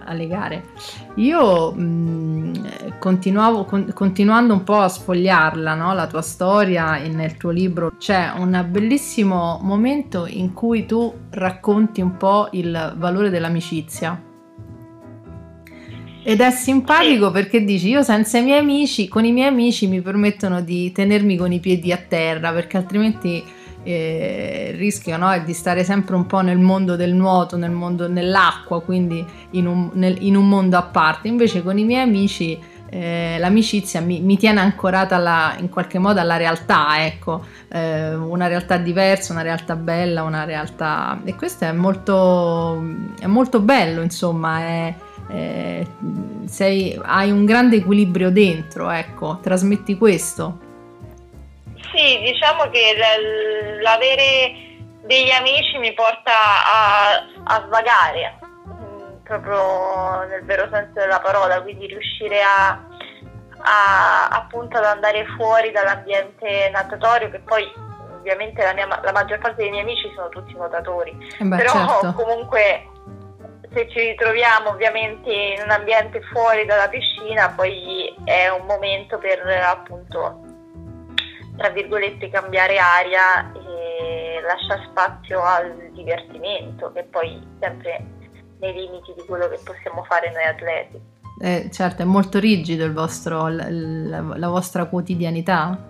alle 0.06 0.28
gare. 0.28 0.64
Io 1.16 1.72
mh, 1.72 1.82
mm, 1.82 2.54
continuavo, 3.00 3.66
con, 3.66 3.92
continuando 3.94 4.54
un 4.54 4.64
po' 4.64 4.78
a 4.78 4.88
sfogliarla, 4.88 5.74
no? 5.74 5.94
la 5.94 6.08
tua 6.08 6.22
storia 6.22 6.98
nel 7.08 7.36
tuo 7.38 7.50
libro, 7.50 7.94
c'è 7.98 8.32
un 8.38 8.66
bellissimo 8.70 9.60
momento 9.62 10.26
in 10.26 10.54
cui 10.54 10.86
tu 10.86 11.14
racconti 11.32 12.02
un 12.02 12.16
po' 12.18 12.48
il 12.52 12.94
valore 12.98 13.30
dell'amicizia. 13.30 14.30
Ed 16.24 16.40
è 16.40 16.52
simpatico 16.52 17.28
sì. 17.28 17.32
perché 17.32 17.64
dici 17.64 17.90
io 17.90 18.04
senza 18.04 18.38
i 18.38 18.44
miei 18.44 18.60
amici, 18.60 19.08
con 19.08 19.26
i 19.26 19.32
miei 19.32 19.48
amici 19.48 19.88
mi 19.88 20.02
permettono 20.02 20.62
di 20.62 20.92
tenermi 20.92 21.36
con 21.36 21.52
i 21.52 21.60
piedi 21.60 21.92
a 21.92 21.98
terra 21.98 22.52
perché 22.52 22.78
altrimenti 22.78 23.44
eh, 23.84 24.70
il 24.74 24.78
rischio 24.78 25.18
no, 25.18 25.32
è 25.32 25.42
di 25.42 25.54
stare 25.54 25.84
sempre 25.84 26.16
un 26.16 26.28
po' 26.28 26.42
nel 26.42 26.60
mondo 26.60 26.96
del 26.96 27.14
nuoto, 27.14 27.58
nel 27.58 27.72
mondo, 27.72 28.08
nell'acqua, 28.08 28.82
quindi 28.82 29.26
in 29.52 29.66
un, 29.66 29.90
nel, 29.94 30.18
in 30.20 30.36
un 30.36 30.48
mondo 30.48 30.78
a 30.78 30.84
parte. 30.84 31.28
Invece 31.28 31.64
con 31.64 31.78
i 31.80 31.84
miei 31.84 32.04
amici 32.04 32.60
eh, 32.90 33.38
l'amicizia 33.40 34.02
mi, 34.02 34.20
mi, 34.20 34.38
tiene 34.38 34.60
ancorata 34.60 35.16
alla, 35.16 35.56
in 35.60 35.70
qualche 35.70 35.98
modo 35.98 36.20
alla 36.20 36.38
realtà, 36.38 37.04
ecco, 37.06 37.46
eh, 37.70 38.14
una 38.14 38.48
realtà 38.48 38.78
diversa, 38.78 39.34
una 39.34 39.42
realtà 39.42 39.76
bella, 39.76 40.24
una 40.24 40.44
realtà... 40.44 41.20
E 41.24 41.36
questo 41.36 41.66
è 41.66 41.72
molto, 41.72 42.84
è 43.20 43.28
molto 43.28 43.62
bello, 43.62 44.02
insomma, 44.02 44.60
è, 44.60 44.96
è, 45.32 45.86
sei, 46.48 47.00
hai 47.02 47.32
un 47.32 47.46
grande 47.46 47.78
equilibrio 47.78 48.30
dentro, 48.32 48.90
ecco, 48.90 49.40
trasmetti 49.42 49.98
questo. 49.98 50.70
Sì, 51.94 52.20
diciamo 52.20 52.70
che 52.70 52.96
l'avere 53.82 54.70
degli 55.06 55.30
amici 55.32 55.78
mi 55.78 55.94
porta 55.94 56.32
a, 56.32 57.26
a 57.44 57.64
svagare, 57.66 58.40
proprio 59.24 60.26
nel 60.28 60.44
vero 60.44 60.68
senso 60.72 60.94
della 60.94 61.20
parola, 61.20 61.62
quindi 61.62 61.88
riuscire 61.88 62.42
a, 62.42 62.70
a, 62.70 64.28
appunto 64.28 64.78
ad 64.78 64.86
andare 64.86 65.26
fuori 65.38 65.72
dall'ambiente 65.72 66.70
natatorio 66.72 67.30
che 67.30 67.40
poi 67.40 67.64
ovviamente 68.14 68.64
la, 68.64 68.74
mia, 68.74 68.88
la 68.88 69.12
maggior 69.12 69.40
parte 69.40 69.64
dei 69.64 69.72
miei 69.72 69.84
amici 69.84 70.12
sono 70.16 70.30
tutti 70.30 70.54
nuotatori, 70.54 71.16
eh 71.40 71.44
beh, 71.44 71.58
però 71.58 71.72
certo. 71.72 72.14
comunque 72.14 72.91
se 73.74 73.88
ci 73.90 74.00
ritroviamo 74.00 74.70
ovviamente 74.70 75.32
in 75.32 75.64
un 75.64 75.72
ambiente 75.72 76.22
fuori 76.34 76.66
dalla 76.66 76.90
piscina 76.90 77.50
poi 77.50 78.14
è 78.26 78.50
un 78.50 78.66
momento 78.66 79.18
per 79.18 79.40
appunto 79.48 80.42
tra 81.58 81.70
virgolette 81.70 82.30
cambiare 82.30 82.78
aria 82.78 83.52
e 83.54 84.42
lasciare 84.42 84.88
spazio 84.90 85.42
al 85.42 85.90
divertimento 85.92 86.92
che 86.92 87.04
poi 87.04 87.40
sempre 87.60 88.04
nei 88.60 88.74
limiti 88.74 89.14
di 89.16 89.26
quello 89.26 89.48
che 89.48 89.60
possiamo 89.64 90.04
fare 90.04 90.32
noi 90.32 90.44
atleti. 90.44 91.02
Eh, 91.40 91.70
certo, 91.72 92.04
è 92.04 92.06
molto 92.06 92.40
rigido 92.40 92.86
il 92.86 92.94
vostro, 92.94 93.48
la, 93.48 93.66
la, 93.70 94.22
la 94.36 94.48
vostra 94.48 94.86
quotidianità? 94.86 95.90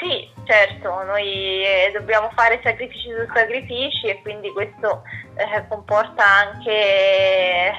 Sì, 0.00 0.30
certo, 0.44 1.02
noi 1.02 1.64
eh, 1.64 1.90
dobbiamo 1.92 2.30
fare 2.34 2.60
sacrifici 2.62 3.08
su 3.08 3.32
sacrifici 3.34 4.06
e 4.06 4.20
quindi 4.22 4.50
questo 4.52 5.02
eh, 5.36 5.66
comporta 5.68 6.24
anche 6.24 6.70
eh, 6.70 7.72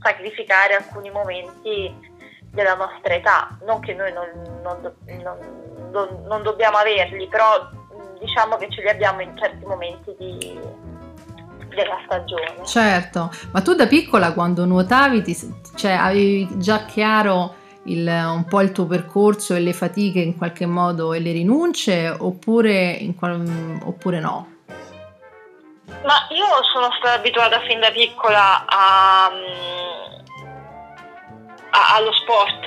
sacrificare 0.00 0.74
alcuni 0.76 1.10
momenti 1.10 2.08
della 2.50 2.74
nostra 2.74 3.14
età, 3.14 3.56
non 3.64 3.80
che 3.80 3.94
noi 3.94 4.12
non, 4.12 4.28
non, 4.62 4.94
non, 5.92 6.22
non 6.26 6.42
dobbiamo 6.42 6.78
averli, 6.78 7.28
però 7.28 7.68
diciamo 8.18 8.56
che 8.56 8.68
ce 8.70 8.82
li 8.82 8.88
abbiamo 8.88 9.20
in 9.20 9.36
certi 9.36 9.64
momenti 9.64 10.14
di, 10.18 10.58
della 11.74 12.00
stagione. 12.04 12.64
Certo, 12.64 13.30
ma 13.52 13.60
tu 13.62 13.74
da 13.74 13.86
piccola 13.86 14.32
quando 14.32 14.64
nuotavi 14.64 15.22
ti, 15.22 15.36
cioè, 15.76 15.92
avevi 15.92 16.48
già 16.58 16.84
chiaro 16.84 17.54
il, 17.84 18.06
un 18.06 18.44
po' 18.44 18.60
il 18.60 18.72
tuo 18.72 18.86
percorso 18.86 19.54
e 19.54 19.60
le 19.60 19.72
fatiche 19.72 20.20
in 20.20 20.36
qualche 20.36 20.66
modo 20.66 21.12
e 21.12 21.20
le 21.20 21.32
rinunce 21.32 22.08
oppure, 22.08 22.98
qual, 23.16 23.80
oppure 23.84 24.20
no? 24.20 24.58
Ma 26.02 26.26
io 26.30 26.46
sono 26.72 26.90
stata 26.98 27.14
abituata 27.14 27.60
fin 27.60 27.80
da 27.80 27.90
piccola 27.90 28.64
a 28.66 29.30
a, 31.70 31.94
allo 31.96 32.12
sport 32.12 32.66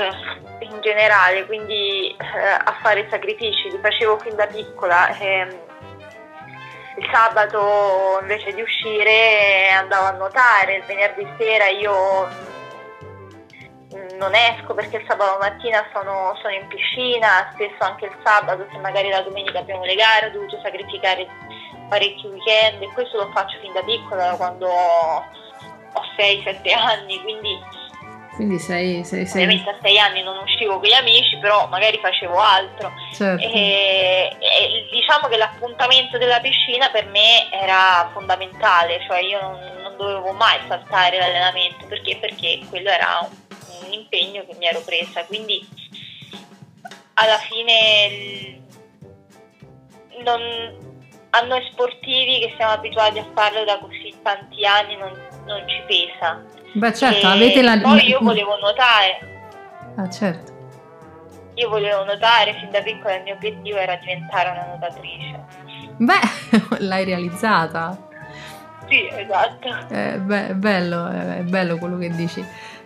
in 0.59 0.79
generale, 0.81 1.45
quindi 1.45 2.09
eh, 2.09 2.47
a 2.47 2.77
fare 2.81 3.07
sacrifici, 3.09 3.69
li 3.69 3.79
facevo 3.81 4.17
fin 4.19 4.35
da 4.35 4.47
piccola. 4.47 5.15
Eh, 5.17 5.71
il 6.95 7.09
sabato 7.11 8.19
invece 8.21 8.53
di 8.53 8.61
uscire 8.61 9.69
andavo 9.71 10.05
a 10.05 10.11
nuotare, 10.11 10.75
il 10.75 10.83
venerdì 10.83 11.27
sera 11.39 11.67
io 11.67 12.27
mm, 13.95 14.17
non 14.17 14.35
esco 14.35 14.75
perché 14.75 14.97
il 14.97 15.05
sabato 15.07 15.39
mattina 15.39 15.83
sono, 15.91 16.37
sono, 16.39 16.53
in 16.53 16.67
piscina, 16.67 17.49
spesso 17.53 17.77
anche 17.79 18.05
il 18.05 18.15
sabato, 18.23 18.67
se 18.71 18.77
magari 18.77 19.09
la 19.09 19.21
domenica 19.21 19.59
abbiamo 19.59 19.83
le 19.85 19.95
gare, 19.95 20.27
ho 20.27 20.31
dovuto 20.31 20.59
sacrificare 20.61 21.27
parecchi 21.93 22.25
weekend 22.25 22.81
e 22.81 22.87
questo 22.93 23.17
lo 23.17 23.29
faccio 23.31 23.59
fin 23.61 23.71
da 23.71 23.83
piccola, 23.83 24.33
quando 24.35 24.67
ho, 24.67 25.17
ho 25.17 26.01
6-7 26.17 26.73
anni, 26.73 27.21
quindi 27.21 27.81
quindi 28.33 28.57
sei, 28.57 29.03
sei, 29.03 29.27
sei... 29.27 29.43
Ovviamente 29.43 29.69
a 29.69 29.77
sei 29.79 29.99
anni 29.99 30.23
non 30.23 30.37
uscivo 30.39 30.79
con 30.79 30.89
gli 30.89 30.93
amici, 30.93 31.37
però 31.37 31.67
magari 31.67 31.99
facevo 31.99 32.35
altro. 32.35 32.91
Certo. 33.13 33.45
E, 33.45 34.35
e, 34.39 34.87
diciamo 34.91 35.27
che 35.27 35.37
l'appuntamento 35.37 36.17
della 36.17 36.39
piscina 36.39 36.89
per 36.89 37.05
me 37.05 37.51
era 37.51 38.09
fondamentale, 38.11 39.05
cioè 39.05 39.19
io 39.19 39.39
non, 39.39 39.59
non 39.83 39.97
dovevo 39.97 40.31
mai 40.31 40.57
saltare 40.67 41.19
l'allenamento 41.19 41.85
perché, 41.85 42.17
perché 42.17 42.59
quello 42.69 42.89
era 42.89 43.19
un, 43.21 43.85
un, 43.85 43.93
impegno 43.93 44.43
che 44.47 44.55
mi 44.57 44.65
ero 44.65 44.81
presa. 44.81 45.23
Quindi 45.25 45.63
alla 47.13 47.37
fine 47.37 48.63
non, 50.23 50.92
a 51.35 51.41
noi 51.41 51.67
sportivi 51.71 52.39
che 52.39 52.53
siamo 52.57 52.73
abituati 52.73 53.19
a 53.19 53.25
farlo 53.33 53.63
da 53.65 53.79
così 53.79 54.13
tanti 54.21 54.65
anni 54.65 54.95
non, 54.97 55.11
non 55.45 55.67
ci 55.67 55.81
pesa 55.87 56.41
Beh 56.75 56.93
certo, 56.93 57.27
e 57.27 57.29
avete 57.29 57.61
la... 57.61 57.79
Poi 57.79 58.07
io 58.07 58.19
volevo 58.19 58.57
nuotare. 58.57 59.19
Ah 59.95 60.09
certo. 60.09 60.51
Io 61.53 61.69
volevo 61.69 62.03
nuotare, 62.03 62.55
fin 62.55 62.71
da 62.71 62.81
piccola 62.81 63.15
il 63.15 63.23
mio 63.23 63.35
obiettivo 63.35 63.77
era 63.77 63.95
diventare 63.97 64.49
una 64.49 64.65
nuotatrice. 64.65 65.45
Beh, 65.97 66.77
l'hai 66.83 67.05
realizzata. 67.05 67.95
Sì, 68.89 69.07
esatto. 69.07 69.67
Eh, 69.91 70.15
è 70.15 70.53
bello, 70.53 71.07
è 71.07 71.41
bello 71.43 71.77
quello 71.77 71.97
che 71.99 72.09
dici 72.09 72.43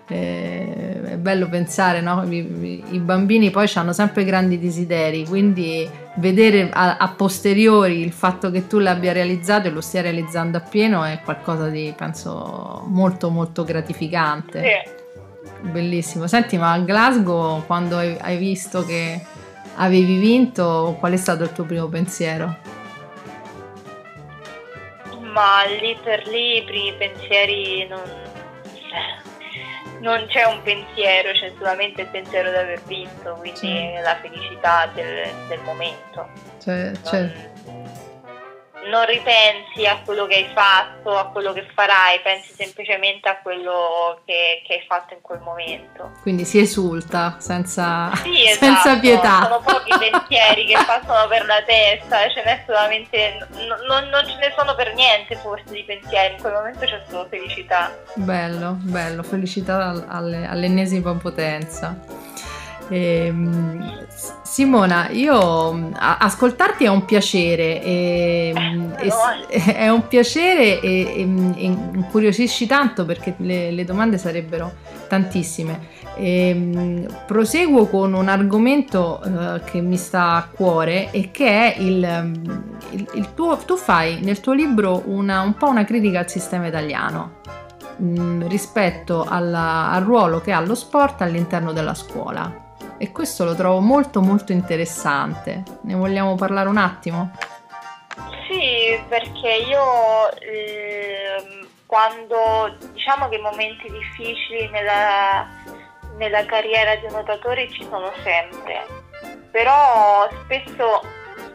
eh, 0.10 1.02
è 1.04 1.18
bello 1.18 1.50
pensare, 1.50 2.00
no? 2.00 2.24
I, 2.24 2.84
I, 2.92 3.00
bambini 3.00 3.50
poi 3.50 3.70
hanno 3.76 3.92
sempre 3.92 4.24
grandi 4.24 4.58
desideri, 4.58 5.26
quindi 5.26 5.90
vedere 6.16 6.70
a, 6.72 6.98
a, 6.98 7.10
posteriori 7.10 8.00
il 8.00 8.14
fatto 8.14 8.50
che 8.50 8.68
tu 8.68 8.80
l'abbia 8.80 9.12
realizzato 9.12 9.68
e 9.68 9.72
lo 9.72 9.82
stia 9.82 10.02
realizzando 10.02 10.58
appieno 10.58 11.04
è 11.04 11.20
qualcosa 11.24 11.68
di, 11.68 11.94
penso, 11.96 12.84
molto 12.88 13.30
molto 13.30 13.64
gratificante. 13.64 14.62
Sì. 14.62 15.70
Bellissimo. 15.70 16.28
Senti, 16.28 16.58
ma 16.58 16.72
a 16.72 16.80
Glasgow 16.80 17.66
quando 17.66 17.98
hai, 17.98 18.16
hai 18.22 18.38
visto 18.38 18.86
che 18.86 19.20
avevi 19.76 20.18
vinto, 20.18 20.96
qual 21.00 21.12
è 21.14 21.18
stato 21.18 21.44
il 21.44 21.52
tuo 21.52 21.66
primo 21.66 21.88
pensiero? 21.88 22.56
Ma 25.34 25.64
lì 25.80 25.96
per 26.02 26.28
lì 26.28 26.58
i 26.58 26.64
primi 26.64 26.94
pensieri 26.98 27.86
non, 27.88 28.02
non 30.00 30.26
c'è 30.28 30.44
un 30.46 30.62
pensiero, 30.64 31.32
c'è 31.32 31.52
solamente 31.58 32.02
il 32.02 32.08
pensiero 32.08 32.50
di 32.50 32.56
aver 32.56 32.82
vinto, 32.84 33.36
quindi 33.36 33.58
sì. 33.60 33.94
la 34.02 34.18
felicità 34.22 34.90
del, 34.94 35.30
del 35.48 35.60
momento. 35.62 36.28
Cioè, 36.62 36.92
non, 36.92 37.04
cioè 37.04 37.32
non 38.90 39.06
ripensi 39.06 39.86
a 39.86 40.02
quello 40.04 40.26
che 40.26 40.36
hai 40.36 40.50
fatto, 40.54 41.18
a 41.18 41.28
quello 41.28 41.54
che 41.54 41.66
farai, 41.74 42.22
pensi 42.22 42.54
semplicemente 42.54 43.30
a 43.30 43.40
quello 43.42 44.22
che, 44.26 44.62
che 44.66 44.74
hai 44.76 44.86
fatto 44.88 45.14
in 45.14 45.22
quel 45.22 45.40
momento. 45.40 46.12
Quindi 46.22 46.46
si 46.46 46.60
esulta 46.60 47.36
senza, 47.40 48.12
sì, 48.16 48.46
esatto. 48.48 48.66
senza 48.66 49.00
pietà. 49.00 49.44
Sono 49.44 49.62
pochi 49.62 49.92
pensieri 49.98 50.66
che 50.66 50.78
passano 50.86 51.28
per 51.28 51.46
la 51.46 51.62
testa, 51.64 52.30
ce 52.30 52.44
n'è 52.44 52.64
solamente, 52.66 53.48
non, 53.88 54.08
non, 54.10 54.26
ce 54.26 54.36
ne 54.36 54.54
sono 54.58 54.76
per 54.76 54.94
niente 54.94 55.36
forse 55.36 55.72
di 55.72 55.84
pensieri, 55.84 56.36
in 56.36 56.42
quel 56.42 56.54
momento 56.54 56.86
c'è 56.86 57.02
solo 57.10 57.28
felicità. 57.30 57.96
Bello, 58.16 58.78
bello, 58.80 59.24
felicità 59.24 60.06
alle, 60.08 60.48
all'ennesima 60.48 61.14
potenza. 61.14 62.27
Eh, 62.90 63.34
Simona, 64.42 65.10
io 65.12 65.92
ascoltarti 65.94 66.86
è 66.86 66.88
un 66.88 67.06
piacere, 67.06 67.84
e, 67.84 68.54
e, 68.98 69.64
è 69.76 69.90
un 69.90 70.08
piacere 70.08 70.80
e, 70.80 71.14
incuriosisci 71.58 72.66
tanto 72.66 73.06
perché 73.06 73.36
le, 73.38 73.72
le 73.72 73.84
domande 73.84 74.18
sarebbero 74.18 74.74
tantissime. 75.08 75.96
proseguo 77.28 77.88
con 77.88 78.14
un 78.14 78.28
argomento 78.28 79.22
uh, 79.24 79.64
che 79.64 79.82
mi 79.82 79.98
sta 79.98 80.34
a 80.34 80.48
cuore 80.52 81.12
e 81.12 81.30
che 81.30 81.46
è 81.48 81.80
il, 81.80 82.34
il, 82.92 83.10
il 83.14 83.34
tuo, 83.36 83.58
tu 83.58 83.76
fai 83.76 84.22
nel 84.24 84.40
tuo 84.40 84.54
libro 84.54 85.04
una, 85.06 85.42
un 85.42 85.54
po' 85.54 85.70
una 85.70 85.84
critica 85.84 86.20
al 86.20 86.30
sistema 86.30 86.66
italiano 86.66 87.42
mh, 87.98 88.48
rispetto 88.48 89.26
alla, 89.28 89.92
al 89.92 90.04
ruolo 90.04 90.42
che 90.42 90.52
ha 90.52 90.60
lo 90.62 90.74
sport 90.74 91.22
all'interno 91.22 91.72
della 91.72 91.94
scuola 91.94 92.66
e 92.98 93.12
questo 93.12 93.44
lo 93.44 93.56
trovo 93.56 93.80
molto 93.80 94.22
molto 94.22 94.52
interessante. 94.52 95.64
Ne 95.82 95.96
vogliamo 95.96 96.36
parlare 96.36 96.70
un 96.70 96.78
attimo? 96.78 97.32
Sì, 98.48 99.00
perché 99.08 99.50
io 99.68 100.32
eh, 100.40 101.68
quando 101.86 102.76
diciamo 102.94 103.30
che 103.30 103.36
i 103.36 103.42
momenti 103.42 103.90
difficili 103.92 104.70
nella, 104.70 105.46
nella 106.18 106.46
carriera 106.46 106.96
di 106.96 107.08
nuotatore 107.10 107.70
ci 107.70 107.84
sono 107.90 108.12
sempre, 108.24 108.86
però 109.52 110.28
spesso 110.44 111.02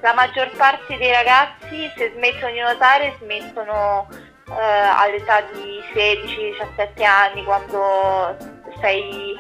la 0.00 0.14
maggior 0.14 0.50
parte 0.56 0.96
dei 0.96 1.12
ragazzi 1.12 1.90
se 1.96 2.12
smettono 2.14 2.52
di 2.52 2.60
nuotare 2.60 3.16
smettono 3.20 4.08
eh, 4.48 4.54
all'età 4.54 5.42
di 5.52 5.80
16-17 5.94 7.04
anni 7.04 7.44
quando 7.44 8.36
sei 8.80 9.38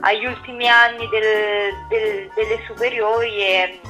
agli 0.00 0.24
ultimi 0.24 0.68
anni 0.68 1.08
del, 1.08 1.72
del, 1.88 2.30
delle 2.34 2.62
superiori 2.66 3.42
e, 3.42 3.80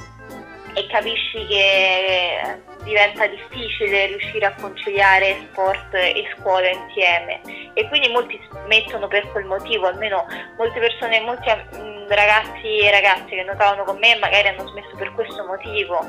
e 0.75 0.87
capisci 0.89 1.47
che 1.47 2.59
diventa 2.85 3.27
difficile 3.27 4.07
riuscire 4.07 4.47
a 4.47 4.55
conciliare 4.55 5.47
sport 5.51 5.95
e 5.95 6.25
scuola 6.37 6.69
insieme. 6.69 7.41
E 7.75 7.89
quindi 7.89 8.09
molti 8.09 8.41
smettono 8.51 9.07
per 9.09 9.31
quel 9.31 9.45
motivo, 9.45 9.87
almeno 9.87 10.27
molte 10.57 10.81
persone, 10.81 11.21
molti 11.21 11.51
mm, 11.51 12.09
ragazzi 12.09 12.79
e 12.79 12.91
ragazze 12.91 13.29
che 13.29 13.43
nuotavano 13.43 13.85
con 13.85 13.99
me 13.99 14.17
magari 14.19 14.49
hanno 14.49 14.67
smesso 14.69 14.95
per 14.97 15.13
questo 15.13 15.45
motivo. 15.45 16.05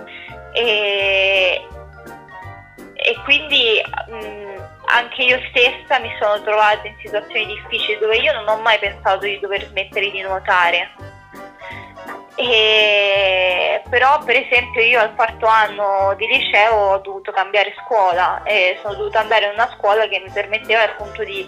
E, 0.54 1.62
e 2.94 3.16
quindi 3.24 3.82
mh, 4.08 4.16
mm, 4.16 4.58
anche 4.92 5.24
io 5.24 5.40
stessa 5.50 6.00
mi 6.00 6.14
sono 6.20 6.42
trovata 6.44 6.88
in 6.88 6.96
situazioni 7.02 7.46
difficili 7.46 7.98
dove 8.00 8.18
io 8.18 8.34
non 8.34 8.48
ho 8.48 8.62
mai 8.62 8.78
pensato 8.80 9.26
di 9.26 9.40
dover 9.40 9.66
smettere 9.66 10.12
di 10.12 10.22
nuotare. 10.22 10.90
E, 12.36 13.84
però 13.90 14.24
per 14.24 14.36
esempio 14.36 14.82
io 14.82 15.00
al 15.00 15.14
quarto 15.16 15.46
anno 15.46 16.14
di 16.18 16.26
liceo 16.28 16.74
ho 16.74 16.98
dovuto 17.00 17.32
cambiare 17.32 17.74
scuola 17.84 18.42
e 18.44 18.80
sono 18.82 18.96
dovuta 18.96 19.20
andare 19.20 19.46
in 19.46 19.52
una 19.54 19.70
scuola 19.78 20.08
che 20.08 20.20
mi 20.20 20.32
permetteva 20.32 20.84
appunto 20.84 21.24
di 21.24 21.46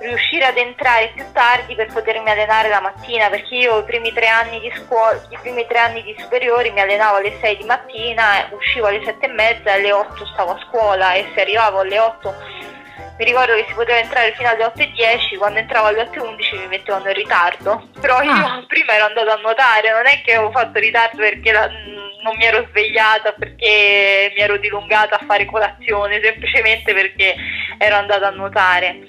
riuscire 0.00 0.46
ad 0.46 0.56
entrare 0.56 1.12
più 1.14 1.24
tardi 1.32 1.74
per 1.74 1.92
potermi 1.92 2.30
allenare 2.30 2.68
la 2.68 2.80
mattina 2.80 3.28
perché 3.28 3.54
io 3.54 3.78
i 3.78 3.84
primi 3.84 4.12
tre 4.12 4.28
anni 4.28 4.60
di 4.60 4.72
scuola, 4.76 5.20
i 5.28 5.38
primi 5.40 5.66
tre 5.66 5.78
anni 5.78 6.02
di 6.02 6.14
superiori 6.18 6.70
mi 6.70 6.80
allenavo 6.80 7.16
alle 7.16 7.38
6 7.40 7.56
di 7.56 7.64
mattina, 7.64 8.48
uscivo 8.50 8.86
alle 8.86 9.04
7 9.04 9.26
e 9.26 9.28
mezza 9.28 9.70
e 9.70 9.72
alle 9.72 9.92
8 9.92 10.26
stavo 10.26 10.52
a 10.52 10.60
scuola 10.68 11.14
e 11.14 11.30
se 11.34 11.40
arrivavo 11.42 11.80
alle 11.80 11.98
8 11.98 12.34
mi 13.20 13.26
ricordo 13.26 13.54
che 13.54 13.66
si 13.68 13.74
poteva 13.74 13.98
entrare 13.98 14.32
fino 14.34 14.48
alle 14.48 14.64
8 14.64 14.80
e 14.80 14.90
10, 14.92 15.36
quando 15.36 15.58
entravo 15.58 15.88
alle 15.88 16.00
8 16.00 16.14
e 16.14 16.26
11 16.26 16.56
mi 16.56 16.66
mettevano 16.68 17.08
in 17.08 17.14
ritardo, 17.14 17.88
però 18.00 18.22
io 18.22 18.32
ah. 18.32 18.64
prima 18.66 18.94
ero 18.94 19.04
andata 19.04 19.34
a 19.34 19.40
nuotare, 19.42 19.92
non 19.92 20.06
è 20.06 20.22
che 20.24 20.32
avevo 20.32 20.50
fatto 20.50 20.78
ritardo 20.78 21.18
perché 21.18 21.52
la, 21.52 21.68
non 22.22 22.34
mi 22.38 22.44
ero 22.46 22.66
svegliata, 22.70 23.32
perché 23.32 24.32
mi 24.34 24.40
ero 24.40 24.56
dilungata 24.56 25.18
a 25.18 25.24
fare 25.26 25.44
colazione, 25.44 26.18
semplicemente 26.24 26.94
perché 26.94 27.34
ero 27.76 27.96
andata 27.96 28.28
a 28.28 28.30
nuotare. 28.30 29.00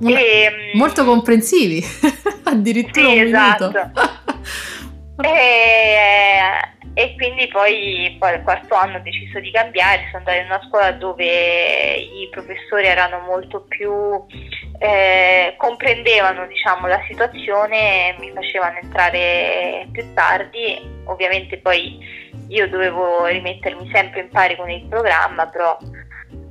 E, 0.00 0.72
mm, 0.74 0.78
Molto 0.78 1.04
comprensivi, 1.04 1.84
addirittura 2.46 3.08
sì, 3.08 3.18
un 3.18 3.26
esatto. 3.26 3.72
e, 5.26 6.75
e, 6.98 7.14
quindi 7.14 7.46
poi, 7.48 8.16
poi 8.18 8.32
al 8.32 8.42
quarto 8.42 8.74
anno 8.74 8.96
ho 8.96 9.00
deciso 9.00 9.38
di 9.38 9.50
cambiare, 9.50 10.06
sono 10.10 10.24
andata 10.24 10.38
in 10.38 10.46
una 10.46 10.62
scuola 10.66 10.92
dove 10.92 11.94
i 11.94 12.26
professori 12.30 12.86
erano 12.86 13.20
molto 13.20 13.66
più 13.68 13.92
eh, 14.78 15.54
comprendevano 15.58 16.46
diciamo, 16.46 16.86
la 16.86 17.02
situazione 17.06 18.16
mi 18.18 18.32
facevano 18.32 18.78
entrare 18.78 19.86
più 19.92 20.14
tardi, 20.14 21.02
ovviamente 21.04 21.58
poi 21.58 21.98
io 22.48 22.66
dovevo 22.66 23.26
rimettermi 23.26 23.90
sempre 23.92 24.20
in 24.20 24.30
pari 24.30 24.56
con 24.56 24.70
il 24.70 24.86
programma, 24.88 25.46
però 25.48 25.76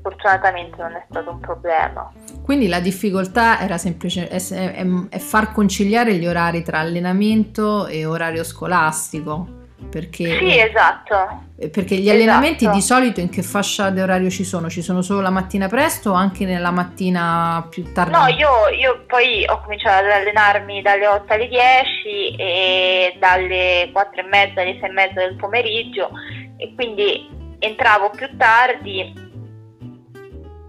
fortunatamente 0.04 0.76
non 0.78 0.92
è 0.92 1.06
stato 1.10 1.32
un 1.32 1.40
problema. 1.40 2.14
Quindi 2.44 2.68
la 2.68 2.82
difficoltà 2.82 3.60
era 3.62 3.80
semplice, 3.80 4.28
è, 4.28 4.38
è, 4.38 4.86
è 5.10 5.18
far 5.18 5.52
conciliare 5.52 6.14
gli 6.14 6.28
orari 6.28 6.62
tra 6.62 6.78
allenamento 6.78 7.88
e 7.88 8.06
orario 8.06 8.44
scolastico. 8.44 9.64
Perché, 9.96 10.26
sì, 10.40 10.60
esatto. 10.60 11.44
Perché 11.72 11.96
gli 11.96 12.10
allenamenti 12.10 12.66
esatto. 12.66 12.76
di 12.76 12.82
solito 12.82 13.20
in 13.22 13.30
che 13.30 13.42
fascia 13.42 13.92
di 13.92 14.02
orario 14.02 14.30
ci 14.30 14.44
sono? 14.44 14.70
Ci 14.70 14.82
sono 14.82 15.02
solo 15.02 15.22
la 15.22 15.30
mattina 15.30 15.70
presto 15.70 16.10
o 16.10 16.14
anche 16.16 16.44
nella 16.44 16.70
mattina 16.70 17.66
più 17.70 17.94
tardi? 17.94 18.12
No, 18.12 18.28
io, 18.28 18.68
io, 18.78 19.06
poi 19.08 19.46
ho 19.48 19.62
cominciato 19.62 20.04
ad 20.04 20.12
allenarmi 20.12 20.82
dalle 20.82 21.08
8 21.08 21.32
alle 21.32 21.48
10 21.48 22.36
e 22.36 23.16
dalle 23.18 23.90
4 23.94 24.20
e 24.20 24.24
mezza 24.24 24.62
alle 24.64 24.78
6 24.82 24.90
e 24.90 24.92
mezza 24.92 25.14
del 25.22 25.36
pomeriggio 25.38 26.10
e 26.58 26.74
quindi 26.76 27.30
entravo 27.60 28.10
più 28.10 28.28
tardi 28.36 29.24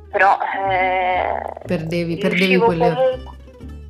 però 0.09 0.39
eh, 0.71 1.67
perdevi, 1.67 2.17
perdevi 2.17 2.57
quelle 2.59 2.95
comunque, 2.95 3.36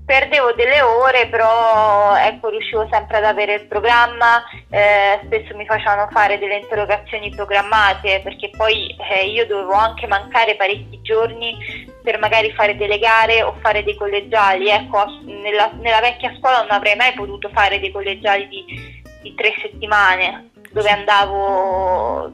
perdevo 0.07 0.53
delle 0.53 0.81
ore 0.83 1.27
però 1.27 2.15
ecco 2.17 2.49
riuscivo 2.49 2.87
sempre 2.89 3.17
ad 3.17 3.25
avere 3.25 3.55
il 3.55 3.67
programma 3.67 4.41
eh, 4.71 5.21
spesso 5.25 5.57
mi 5.57 5.67
facevano 5.67 6.09
fare 6.13 6.39
delle 6.39 6.59
interrogazioni 6.59 7.35
programmate 7.35 8.21
perché 8.23 8.51
poi 8.57 8.95
eh, 9.11 9.27
io 9.27 9.47
dovevo 9.47 9.73
anche 9.73 10.07
mancare 10.07 10.55
parecchi 10.55 11.03
giorni 11.03 11.57
per 12.05 12.21
magari 12.21 12.53
fare 12.53 12.77
delle 12.77 13.01
gare 13.01 13.43
o 13.43 13.57
fare 13.61 13.83
dei 13.83 13.97
collegiali 13.97 14.69
ecco 14.69 15.05
nella, 15.25 15.73
nella 15.81 16.01
vecchia 16.01 16.33
scuola 16.39 16.61
non 16.61 16.71
avrei 16.71 16.95
mai 16.95 17.13
potuto 17.13 17.51
fare 17.53 17.81
dei 17.81 17.91
collegiali 17.91 18.47
di, 18.47 19.03
di 19.23 19.35
tre 19.35 19.55
settimane 19.61 20.51
dove 20.71 20.89
andavo 20.89 22.33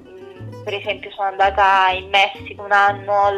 per 0.63 0.75
esempio 0.75 1.11
sono 1.11 1.29
andata 1.29 1.89
in 1.93 2.09
Messico 2.09 2.63
un 2.63 2.73
anno, 2.73 3.31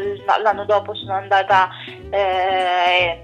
l'anno 0.42 0.64
dopo 0.64 0.94
sono 0.94 1.14
andata 1.14 1.68
eh, 2.10 3.23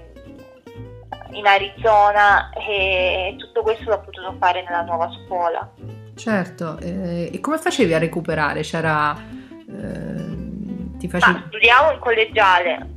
in 1.31 1.45
Arizona 1.45 2.49
e 2.51 3.35
tutto 3.37 3.61
questo 3.61 3.89
l'ho 3.89 4.01
potuto 4.01 4.35
fare 4.39 4.63
nella 4.63 4.81
nuova 4.83 5.09
scuola. 5.25 5.69
Certo, 6.15 6.77
eh, 6.79 7.29
e 7.33 7.39
come 7.39 7.57
facevi 7.57 7.93
a 7.93 7.99
recuperare? 7.99 8.61
C'era... 8.61 9.15
Eh, 9.15 10.97
ti 10.97 11.07
facevi... 11.07 11.39
Ma 11.39 11.45
studiavo 11.47 11.93
in 11.93 11.99
collegiale, 11.99 12.87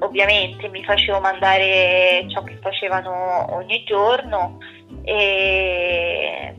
ovviamente 0.00 0.68
mi 0.68 0.82
facevo 0.84 1.20
mandare 1.20 2.24
ciò 2.28 2.42
che 2.42 2.58
facevano 2.60 3.54
ogni 3.54 3.84
giorno 3.84 4.58
e 5.04 6.56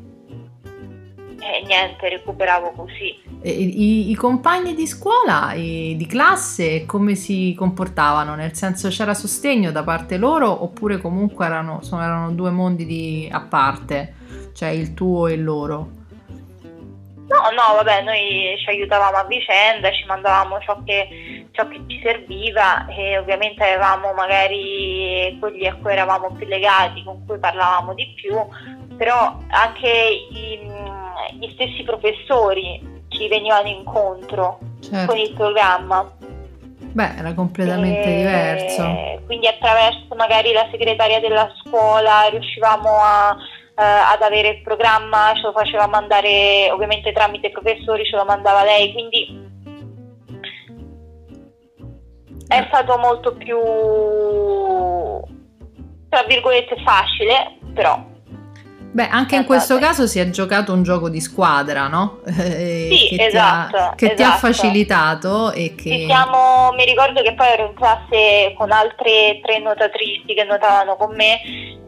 e 1.44 1.62
niente, 1.66 2.08
recuperavo 2.08 2.72
così. 2.72 3.22
I, 3.44 4.12
I, 4.12 4.16
compagni 4.16 4.74
di 4.74 4.88
scuola, 4.88 5.54
i, 5.54 5.96
di 5.98 6.06
classe, 6.06 6.86
come 6.86 7.16
si 7.16 7.54
comportavano? 7.58 8.36
Nel 8.36 8.56
senso 8.56 8.88
c'era 8.88 9.14
sostegno 9.14 9.72
da 9.72 9.84
parte 9.84 10.18
loro 10.18 10.64
oppure 10.64 10.98
comunque 11.00 11.46
erano, 11.46 11.82
erano 11.92 12.32
due 12.32 12.52
mondi 12.52 12.86
di, 12.86 13.30
a 13.30 13.42
parte, 13.42 14.14
cioè 14.54 14.70
il 14.70 14.94
tuo 14.94 15.28
e 15.28 15.34
il 15.34 15.44
loro? 15.44 16.02
No, 17.28 17.40
no, 17.56 17.76
vabbè, 17.76 18.04
noi 18.04 18.56
ci 18.64 18.70
aiutavamo 18.70 19.18
a 19.18 19.26
vicenda, 19.26 19.92
ci 19.92 20.06
mandavamo 20.06 20.60
ciò 20.60 20.82
che, 20.86 21.48
ciò 21.52 21.68
che 21.68 21.82
ci 21.88 22.00
serviva 22.02 22.86
e 22.88 23.18
ovviamente 23.18 23.64
avevamo 23.64 24.14
magari 24.14 25.36
quelli 25.40 25.68
a 25.68 25.76
cui 25.76 25.92
eravamo 25.92 26.32
più 26.32 26.46
legati, 26.48 27.04
con 27.04 27.26
cui 27.26 27.40
parlavamo 27.40 27.94
di 27.94 28.14
più, 28.16 28.38
però 28.96 29.38
anche 29.50 29.90
i, 30.32 30.60
gli 31.40 31.52
stessi 31.54 31.84
professori 31.84 32.93
ci 33.14 33.28
venivano 33.28 33.68
incontro 33.68 34.60
certo. 34.82 35.12
con 35.12 35.18
il 35.18 35.34
programma. 35.34 36.12
Beh, 36.78 37.16
era 37.18 37.34
completamente 37.34 38.04
e 38.04 38.18
diverso. 38.18 39.26
Quindi 39.26 39.48
attraverso 39.48 40.14
magari 40.16 40.52
la 40.52 40.68
segretaria 40.70 41.20
della 41.20 41.52
scuola 41.64 42.28
riuscivamo 42.30 42.90
a 43.02 43.36
eh, 43.76 43.84
ad 43.84 44.22
avere 44.22 44.50
il 44.50 44.62
programma, 44.62 45.34
ce 45.36 45.42
lo 45.42 45.52
faceva 45.52 45.88
mandare 45.88 46.70
ovviamente 46.72 47.12
tramite 47.12 47.48
i 47.48 47.52
professori, 47.52 48.06
ce 48.06 48.16
lo 48.16 48.24
mandava 48.24 48.64
lei, 48.64 48.94
quindi 48.94 49.42
è 52.48 52.66
stato 52.68 52.98
molto 53.00 53.34
più, 53.34 53.58
tra 56.10 56.24
virgolette, 56.28 56.76
facile, 56.84 57.58
però 57.74 58.12
Beh, 58.94 59.08
anche 59.08 59.36
in 59.36 59.46
questo 59.46 59.80
caso 59.80 60.06
si 60.06 60.20
è 60.20 60.30
giocato 60.30 60.72
un 60.72 60.84
gioco 60.84 61.10
di 61.10 61.20
squadra, 61.20 61.88
no? 61.88 62.22
Eh, 62.44 62.90
sì, 62.92 63.16
che 63.16 63.26
esatto. 63.26 63.70
Ti 63.70 63.76
ha, 63.78 63.94
che 63.96 64.06
esatto. 64.06 64.16
ti 64.16 64.24
ha 64.24 64.32
facilitato 64.38 65.52
e 65.52 65.74
che... 65.76 66.06
Siamo, 66.06 66.72
mi 66.74 66.86
ricordo 66.86 67.24
che 67.24 67.34
poi 67.34 67.48
ero 67.48 67.68
in 67.68 67.74
classe 67.74 68.54
con 68.56 68.72
altre 68.72 69.40
tre 69.44 69.60
nuotatrici 69.60 70.34
che 70.36 70.44
nuotavano 70.44 70.96
con 70.96 71.16
me 71.16 71.40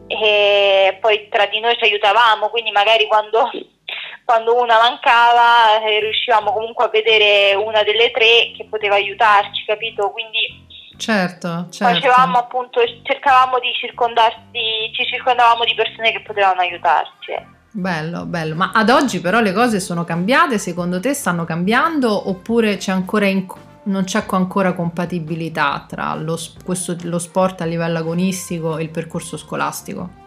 e 0.08 0.98
poi 1.00 1.28
tra 1.28 1.46
di 1.46 1.60
noi 1.60 1.76
ci 1.76 1.84
aiutavamo, 1.84 2.48
quindi 2.48 2.72
magari 2.72 3.06
quando, 3.06 3.50
quando 4.24 4.60
una 4.60 4.78
mancava 4.78 5.80
eh, 5.86 6.00
riuscivamo 6.00 6.52
comunque 6.52 6.86
a 6.86 6.88
vedere 6.88 7.54
una 7.54 7.84
delle 7.84 8.10
tre 8.10 8.50
che 8.56 8.66
poteva 8.68 8.96
aiutarci, 8.96 9.64
capito? 9.64 10.10
Quindi 10.10 10.55
Certo, 10.96 11.66
certo. 11.70 11.94
Facevamo 11.94 12.38
appunto, 12.38 12.80
cercavamo 13.02 13.58
di 13.58 13.72
circondarsi, 13.78 14.90
ci 14.92 15.04
circondavamo 15.04 15.64
di 15.64 15.74
persone 15.74 16.12
che 16.12 16.22
potevano 16.22 16.60
aiutarci. 16.60 17.54
Bello, 17.70 18.24
bello. 18.24 18.54
Ma 18.54 18.70
ad 18.72 18.88
oggi 18.88 19.20
però 19.20 19.40
le 19.40 19.52
cose 19.52 19.80
sono 19.80 20.04
cambiate? 20.04 20.58
Secondo 20.58 20.98
te 20.98 21.12
stanno 21.12 21.44
cambiando 21.44 22.30
oppure 22.30 22.78
c'è 22.78 22.90
ancora 22.90 23.26
in, 23.26 23.46
non 23.84 24.04
c'è 24.04 24.24
ancora 24.30 24.72
compatibilità 24.72 25.84
tra 25.86 26.14
lo, 26.14 26.38
questo, 26.64 26.96
lo 27.02 27.18
sport 27.18 27.60
a 27.60 27.66
livello 27.66 27.98
agonistico 27.98 28.78
e 28.78 28.84
il 28.84 28.90
percorso 28.90 29.36
scolastico? 29.36 30.24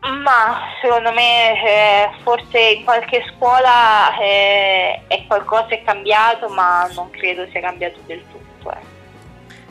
Ma 0.00 0.68
secondo 0.82 1.12
me 1.12 1.62
eh, 1.64 2.10
forse 2.24 2.58
in 2.58 2.84
qualche 2.84 3.24
scuola 3.34 4.18
eh, 4.18 5.00
è 5.06 5.24
qualcosa 5.28 5.68
è 5.68 5.82
cambiato, 5.82 6.48
ma 6.48 6.86
non 6.94 7.08
credo 7.10 7.46
sia 7.50 7.60
cambiato 7.60 8.00
del 8.04 8.22
tutto. 8.30 8.72
Eh. 8.72 8.93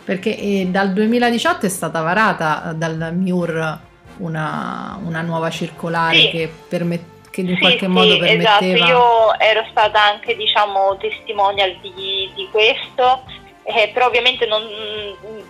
Perché 0.03 0.37
eh, 0.37 0.67
dal 0.69 0.91
2018 0.93 1.65
è 1.65 1.69
stata 1.69 2.01
varata 2.01 2.71
eh, 2.71 2.75
dal 2.75 3.13
MIUR 3.13 3.79
una, 4.17 4.99
una 5.03 5.21
nuova 5.21 5.49
circolare 5.49 6.17
sì. 6.17 6.29
che, 6.29 6.51
permet- 6.67 7.29
che 7.29 7.41
in 7.41 7.47
sì, 7.47 7.57
qualche 7.57 7.79
sì, 7.79 7.87
modo 7.87 8.17
permetteva... 8.17 8.59
Esatto, 8.59 8.89
io 8.89 9.39
ero 9.39 9.65
stata 9.71 10.01
anche 10.01 10.35
diciamo 10.35 10.97
testimonial 10.97 11.77
di, 11.81 12.31
di 12.35 12.47
questo, 12.51 13.23
eh, 13.63 13.89
però 13.93 14.07
ovviamente 14.07 14.45
non, 14.45 14.61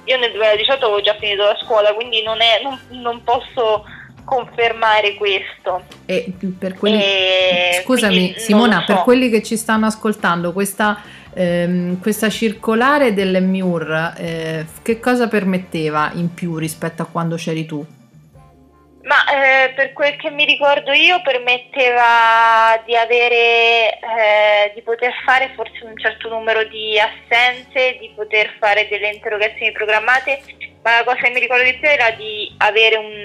io 0.05 0.17
nel 0.17 0.31
2018 0.31 0.85
avevo 0.85 1.01
già 1.01 1.15
finito 1.19 1.43
la 1.43 1.57
scuola, 1.61 1.93
quindi 1.93 2.21
non, 2.21 2.39
è, 2.41 2.61
non, 2.61 2.79
non 3.01 3.23
posso 3.23 3.83
confermare 4.23 5.15
questo. 5.15 5.83
E 6.05 6.33
per 6.57 6.75
quelli... 6.75 7.01
E 7.01 7.81
Scusami 7.83 8.35
Simona, 8.37 8.79
so. 8.79 8.85
per 8.93 9.03
quelli 9.03 9.29
che 9.29 9.43
ci 9.43 9.57
stanno 9.57 9.87
ascoltando, 9.87 10.53
questa 10.53 11.01
ehm, 11.35 11.99
questa 11.99 12.29
circolare 12.29 13.13
dell'MUR 13.13 14.13
eh, 14.17 14.65
che 14.81 14.99
cosa 14.99 15.27
permetteva 15.27 16.11
in 16.13 16.33
più 16.33 16.57
rispetto 16.57 17.01
a 17.01 17.05
quando 17.05 17.35
c'eri 17.35 17.65
tu? 17.65 17.85
Ma 19.03 19.17
eh, 19.25 19.73
per 19.73 19.91
quel 19.91 20.15
che 20.15 20.29
mi 20.29 20.45
ricordo 20.45 20.93
io 20.93 21.21
permetteva 21.23 22.81
di 22.85 22.95
avere, 22.95 23.99
eh, 23.99 24.71
di 24.73 24.81
poter 24.81 25.13
fare 25.25 25.51
forse 25.55 25.83
un 25.83 25.97
certo 25.97 26.29
numero 26.29 26.63
di 26.63 26.97
assenze, 26.97 27.97
di 27.99 28.13
poter 28.15 28.55
fare 28.59 28.87
delle 28.87 29.09
interrogazioni 29.09 29.73
programmate, 29.73 30.41
ma 30.83 30.99
la 30.99 31.03
cosa 31.03 31.21
che 31.21 31.31
mi 31.31 31.41
ricordo 31.41 31.65
di 31.65 31.77
più 31.77 31.89
era 31.89 32.11
di 32.11 32.55
avere 32.59 32.95
un, 32.95 33.23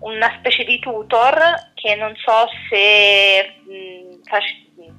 una 0.00 0.36
specie 0.38 0.64
di 0.64 0.78
tutor 0.78 1.38
che 1.74 1.94
non 1.94 2.14
so 2.16 2.46
se 2.68 3.54
mh, 3.64 4.20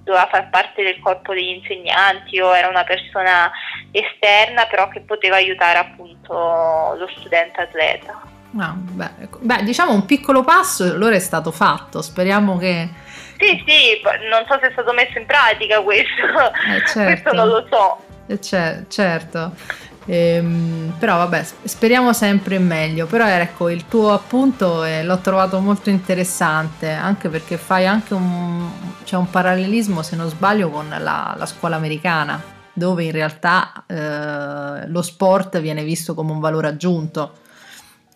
doveva 0.04 0.28
far 0.30 0.50
parte 0.50 0.84
del 0.84 1.00
corpo 1.00 1.34
degli 1.34 1.50
insegnanti 1.50 2.39
o 2.39 2.56
era 2.56 2.67
una 2.67 2.84
persona 2.84 3.52
esterna 3.91 4.65
però 4.65 4.88
che 4.89 5.02
poteva 5.02 5.36
aiutare 5.36 5.80
appunto 5.80 6.34
lo 6.98 7.10
studente 7.17 7.62
atleta. 7.62 8.22
Ah, 8.58 8.74
beh, 8.76 9.10
ecco. 9.22 9.39
beh, 9.41 9.63
diciamo 9.63 9.94
un 9.94 10.06
piccolo 10.06 10.44
passo 10.44 10.84
allora 10.84 11.15
è 11.15 11.20
stato 11.20 11.52
fatto, 11.52 12.02
speriamo 12.02 12.58
che... 12.58 12.89
Sì, 13.38 13.63
sì, 13.65 14.02
non 14.30 14.46
so 14.48 14.60
se 14.60 14.67
è 14.67 14.72
stato 14.72 14.94
messo 14.94 15.17
in 15.17 15.26
pratica 15.26 15.82
questo, 15.82 16.22
eh, 16.22 16.86
certo. 16.86 17.02
questo 17.32 17.34
non 17.34 17.48
lo 17.48 17.67
so. 17.70 18.10
Eh, 18.28 18.88
certo. 18.88 19.54
Ehm, 20.05 20.95
però 20.97 21.17
vabbè, 21.17 21.43
speriamo 21.63 22.13
sempre 22.13 22.55
in 22.55 22.65
meglio. 22.65 23.05
Però 23.05 23.25
ecco, 23.25 23.69
il 23.69 23.87
tuo 23.87 24.13
appunto 24.13 24.83
eh, 24.83 25.03
l'ho 25.03 25.19
trovato 25.19 25.59
molto 25.59 25.89
interessante, 25.89 26.89
anche 26.89 27.29
perché 27.29 27.57
fai 27.57 27.85
anche 27.85 28.13
un, 28.13 28.69
c'è 29.03 29.15
un 29.15 29.29
parallelismo, 29.29 30.01
se 30.01 30.15
non 30.15 30.29
sbaglio, 30.29 30.69
con 30.69 30.89
la, 30.89 31.35
la 31.37 31.45
scuola 31.45 31.75
americana, 31.75 32.41
dove 32.73 33.03
in 33.03 33.11
realtà 33.11 33.85
eh, 33.87 34.87
lo 34.87 35.01
sport 35.01 35.59
viene 35.59 35.83
visto 35.83 36.13
come 36.13 36.31
un 36.31 36.39
valore 36.39 36.67
aggiunto 36.67 37.39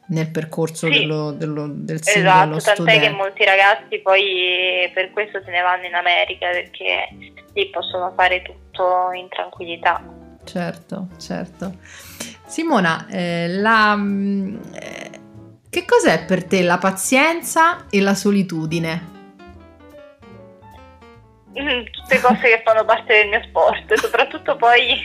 nel 0.07 0.29
percorso 0.29 0.85
sì, 0.85 0.99
dello, 0.99 1.31
dello, 1.31 1.65
del 1.67 1.99
esatto, 2.03 2.59
tant'è 2.59 2.99
che 2.99 3.09
molti 3.09 3.43
ragazzi 3.43 3.97
poi 3.99 4.87
per 4.93 5.09
questo 5.09 5.41
se 5.43 5.49
ne 5.49 5.61
vanno 5.61 5.85
in 5.87 5.95
America 5.95 6.47
perché 6.51 7.07
lì 7.53 7.69
possono 7.71 8.13
fare 8.15 8.43
tutto 8.43 9.11
in 9.13 9.27
tranquillità. 9.29 10.14
Certo, 10.45 11.07
certo. 11.17 11.77
Simona, 12.45 13.07
eh, 13.09 13.47
la, 13.49 13.97
eh, 14.73 15.09
che 15.69 15.85
cos'è 15.85 16.23
per 16.25 16.45
te 16.45 16.61
la 16.61 16.77
pazienza 16.77 17.87
e 17.89 17.99
la 17.99 18.13
solitudine? 18.13 19.13
Mm, 21.59 21.83
tutte 21.91 22.19
cose 22.21 22.41
che 22.41 22.61
fanno 22.63 22.85
parte 22.85 23.13
del 23.13 23.29
mio 23.29 23.41
sport, 23.43 23.93
soprattutto 23.95 24.55
poi 24.55 25.01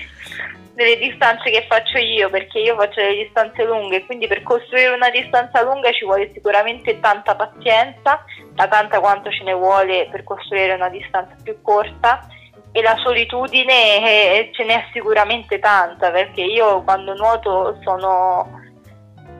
delle 0.74 0.98
distanze 0.98 1.50
che 1.50 1.66
faccio 1.68 1.98
io, 1.98 2.28
perché 2.28 2.58
io 2.58 2.76
faccio 2.76 3.00
delle 3.00 3.24
distanze 3.24 3.64
lunghe, 3.64 4.04
quindi 4.04 4.26
per 4.26 4.42
costruire 4.42 4.94
una 4.94 5.10
distanza 5.10 5.62
lunga 5.62 5.90
ci 5.92 6.04
vuole 6.04 6.30
sicuramente 6.32 7.00
tanta 7.00 7.34
pazienza, 7.34 8.24
da 8.52 8.68
tanta 8.68 9.00
quanto 9.00 9.30
ce 9.30 9.44
ne 9.44 9.54
vuole 9.54 10.08
per 10.10 10.24
costruire 10.24 10.74
una 10.74 10.88
distanza 10.88 11.34
più 11.42 11.60
corta 11.62 12.26
e 12.72 12.82
la 12.82 12.96
solitudine 13.02 13.98
eh, 13.98 14.50
ce 14.52 14.64
n'è 14.64 14.84
sicuramente 14.92 15.58
tanta 15.58 16.10
perché 16.10 16.42
io 16.42 16.82
quando 16.82 17.14
nuoto 17.14 17.78
sono 17.82 18.58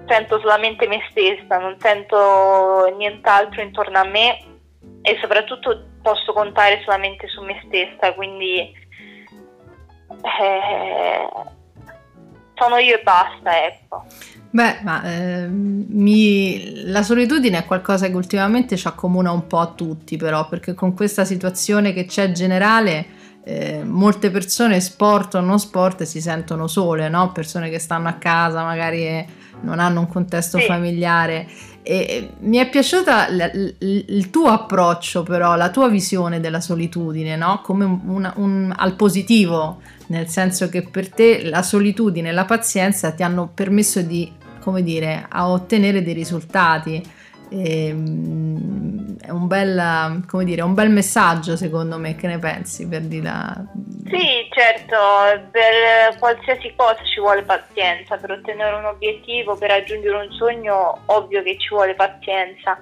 sento 0.09 0.40
solamente 0.40 0.88
me 0.88 1.01
stessa, 1.11 1.59
non 1.59 1.77
sento 1.79 2.93
nient'altro 2.97 3.62
intorno 3.62 3.99
a 3.99 4.05
me 4.05 4.38
e 5.03 5.16
soprattutto 5.21 5.87
posso 6.03 6.33
contare 6.33 6.81
solamente 6.85 7.29
su 7.29 7.43
me 7.43 7.62
stessa, 7.66 8.12
quindi 8.14 8.59
eh, 10.09 11.29
sono 12.55 12.77
io 12.79 12.99
e 12.99 13.03
basta, 13.03 13.64
ecco. 13.64 14.05
Beh, 14.51 14.81
ma 14.83 15.03
eh, 15.05 15.47
mi... 15.49 16.90
la 16.90 17.03
solitudine 17.03 17.59
è 17.59 17.64
qualcosa 17.64 18.09
che 18.09 18.14
ultimamente 18.14 18.77
ci 18.77 18.88
accomuna 18.88 19.31
un 19.31 19.47
po' 19.47 19.59
a 19.59 19.69
tutti, 19.69 20.16
però, 20.16 20.49
perché 20.49 20.75
con 20.75 20.93
questa 20.93 21.25
situazione 21.25 21.93
che 21.93 22.07
c'è 22.07 22.33
generale 22.33 23.19
eh, 23.44 23.83
molte 23.85 24.31
persone 24.31 24.81
sport 24.81 25.35
o 25.35 25.40
non 25.40 25.59
sport 25.59 26.03
si 26.03 26.20
sentono 26.20 26.66
sole, 26.66 27.09
no? 27.09 27.33
persone 27.33 27.70
che 27.70 27.79
stanno 27.79 28.09
a 28.09 28.14
casa 28.14 28.62
magari 28.62 29.26
non 29.62 29.79
hanno 29.79 30.00
un 30.00 30.09
contesto 30.09 30.59
sì. 30.59 30.66
familiare. 30.66 31.46
E 31.83 32.33
mi 32.40 32.59
è 32.59 32.68
piaciuta 32.68 33.31
l- 33.31 33.74
l- 33.79 34.05
il 34.09 34.31
tuo 34.31 34.48
approccio, 34.48 35.22
però, 35.22 35.57
la 35.57 35.70
tua 35.70 35.88
visione 35.88 36.38
della 36.38 36.61
solitudine, 36.61 37.37
no? 37.37 37.61
come 37.62 37.85
un, 37.85 38.33
un, 38.37 38.72
al 38.76 38.94
positivo, 38.94 39.81
nel 40.09 40.29
senso 40.29 40.68
che 40.68 40.83
per 40.83 41.09
te 41.09 41.42
la 41.44 41.62
solitudine 41.62 42.29
e 42.29 42.33
la 42.33 42.44
pazienza 42.44 43.12
ti 43.12 43.22
hanno 43.22 43.50
permesso 43.53 44.03
di, 44.03 44.31
come 44.61 44.83
dire, 44.83 45.26
a 45.29 45.48
ottenere 45.48 46.03
dei 46.03 46.14
risultati. 46.14 47.03
E, 47.51 47.87
ehm, 47.89 49.17
è 49.19 49.31
un 49.31 49.47
bel, 49.47 50.25
come 50.27 50.45
dire, 50.45 50.63
un 50.63 50.75
bel 50.75 50.91
messaggio 50.91 51.57
secondo 51.57 51.99
me, 51.99 52.17
che 52.17 52.27
ne 52.27 52.39
pensi 52.39 52.89
per 52.89 53.03
di 53.03 53.21
la... 53.21 53.55
Sì, 54.07 54.49
certo, 54.51 55.49
per 55.51 56.19
qualsiasi 56.19 56.73
cosa 56.75 56.99
ci 57.05 57.21
vuole 57.21 57.43
pazienza, 57.43 58.17
per 58.17 58.33
ottenere 58.33 58.77
un 58.77 58.87
obiettivo, 58.87 59.57
per 59.57 59.71
raggiungere 59.71 60.27
un 60.27 60.33
sogno, 60.33 61.03
ovvio 61.07 61.43
che 61.43 61.59
ci 61.59 61.69
vuole 61.69 61.95
pazienza, 61.95 62.81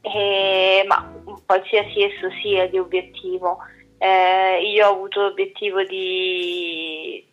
e, 0.00 0.84
ma 0.86 1.12
qualsiasi 1.44 2.02
esso 2.02 2.30
sia 2.42 2.68
di 2.68 2.78
obiettivo. 2.78 3.58
Eh, 3.98 4.70
io 4.70 4.86
ho 4.86 4.92
avuto 4.92 5.22
l'obiettivo 5.22 5.82
di, 5.82 7.26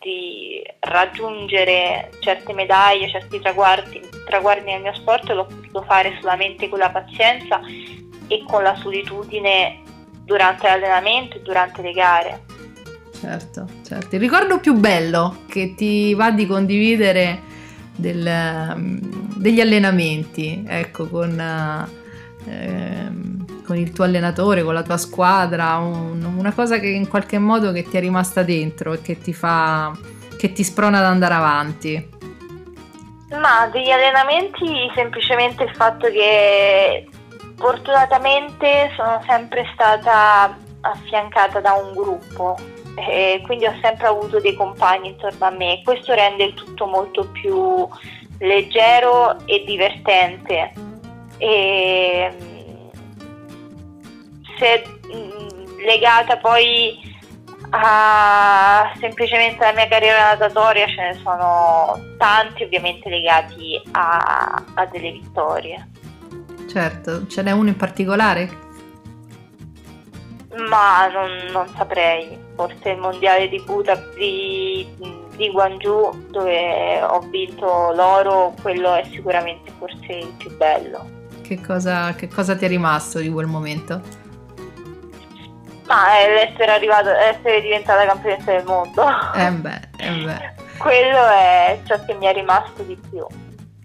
di, 0.00 0.62
raggiungere 0.80 2.10
certe 2.20 2.52
medaglie, 2.52 3.08
certi 3.08 3.40
traguardi, 3.40 4.00
traguardi 4.26 4.70
nel 4.70 4.82
mio 4.82 4.94
sport, 4.94 5.30
l'ho 5.30 5.46
potuto 5.46 5.82
fare 5.82 6.16
solamente 6.20 6.68
con 6.68 6.78
la 6.78 6.90
pazienza 6.90 7.60
e 8.28 8.44
con 8.46 8.62
la 8.62 8.74
solitudine 8.76 9.82
durante 10.24 10.66
l'allenamento 10.66 11.36
e 11.36 11.42
durante 11.42 11.82
le 11.82 11.92
gare. 11.92 12.42
Certo, 13.18 13.66
certo. 13.84 14.14
Il 14.14 14.20
ricordo 14.20 14.58
più 14.58 14.74
bello 14.74 15.44
che 15.48 15.74
ti 15.74 16.14
va 16.14 16.30
di 16.30 16.46
condividere 16.46 17.40
del, 17.96 18.26
um, 18.74 18.98
degli 19.36 19.60
allenamenti, 19.60 20.64
ecco, 20.66 21.08
con, 21.08 21.38
eh, 22.46 23.10
con, 23.64 23.76
il 23.76 23.92
tuo 23.92 24.04
allenatore, 24.04 24.62
con 24.62 24.74
la 24.74 24.82
tua 24.82 24.96
squadra, 24.96 25.76
un, 25.76 26.34
una 26.36 26.52
cosa 26.52 26.78
che 26.78 26.88
in 26.88 27.08
qualche 27.08 27.38
modo 27.38 27.72
che 27.72 27.82
ti 27.82 27.96
è 27.96 28.00
rimasta 28.00 28.42
dentro 28.42 28.92
e 28.92 29.02
che 29.02 29.18
ti 29.18 29.32
fa, 29.32 29.92
che 30.36 30.52
ti 30.52 30.62
sprona 30.62 30.98
ad 30.98 31.04
andare 31.04 31.34
avanti. 31.34 32.08
Ma 33.30 33.66
degli 33.66 33.90
allenamenti 33.90 34.90
semplicemente 34.94 35.64
il 35.64 35.74
fatto 35.74 36.08
che 36.08 37.08
fortunatamente 37.56 38.92
sono 38.96 39.20
sempre 39.26 39.66
stata 39.74 40.56
affiancata 40.80 41.60
da 41.60 41.72
un 41.72 41.92
gruppo 41.92 42.56
e 42.96 43.42
quindi 43.44 43.66
ho 43.66 43.74
sempre 43.82 44.06
avuto 44.06 44.38
dei 44.38 44.54
compagni 44.54 45.08
intorno 45.08 45.46
a 45.46 45.50
me. 45.50 45.80
Questo 45.84 46.14
rende 46.14 46.44
il 46.44 46.54
tutto 46.54 46.86
molto 46.86 47.28
più 47.30 47.88
leggero 48.38 49.36
e 49.46 49.64
divertente. 49.64 50.72
E 51.38 52.53
se 54.58 54.84
mm, 55.14 55.78
legata 55.84 56.36
poi 56.38 57.12
a 57.70 58.92
semplicemente 59.00 59.64
alla 59.64 59.74
mia 59.74 59.88
carriera 59.88 60.30
natatoria 60.32 60.86
ce 60.86 61.02
ne 61.02 61.18
sono 61.22 61.98
tanti 62.18 62.62
ovviamente 62.62 63.08
legati 63.08 63.80
a, 63.92 64.62
a 64.74 64.86
delle 64.86 65.12
vittorie. 65.12 65.88
Certo, 66.68 67.26
ce 67.26 67.42
n'è 67.42 67.50
uno 67.50 67.68
in 67.68 67.76
particolare? 67.76 68.62
Ma 70.68 71.08
non, 71.08 71.30
non 71.50 71.68
saprei, 71.76 72.38
forse 72.54 72.90
il 72.90 72.98
mondiale 72.98 73.48
di 73.48 73.60
Budapest 73.60 74.16
di, 74.16 74.88
di 75.36 75.50
Guangzhou 75.50 76.30
dove 76.30 77.02
ho 77.02 77.18
vinto 77.28 77.92
l'oro, 77.92 78.54
quello 78.62 78.94
è 78.94 79.04
sicuramente 79.10 79.72
forse 79.78 80.12
il 80.12 80.32
più 80.36 80.56
bello. 80.56 81.22
Che 81.42 81.60
cosa, 81.60 82.14
che 82.14 82.28
cosa 82.28 82.56
ti 82.56 82.64
è 82.64 82.68
rimasto 82.68 83.18
di 83.18 83.30
quel 83.30 83.46
momento? 83.46 84.22
Ma 85.94 86.18
è 86.18 86.28
l'essere 86.28 86.72
arrivato, 86.72 87.08
essere 87.10 87.60
diventata 87.60 88.04
campionessa 88.04 88.50
del 88.50 88.64
mondo. 88.64 89.04
Eh 89.32 89.50
beh, 89.52 89.80
eh 89.96 90.24
beh. 90.24 90.52
Quello 90.76 91.28
è 91.28 91.78
ciò 91.86 92.04
che 92.04 92.14
mi 92.14 92.26
è 92.26 92.32
rimasto 92.32 92.82
di 92.82 92.98
più. 93.08 93.24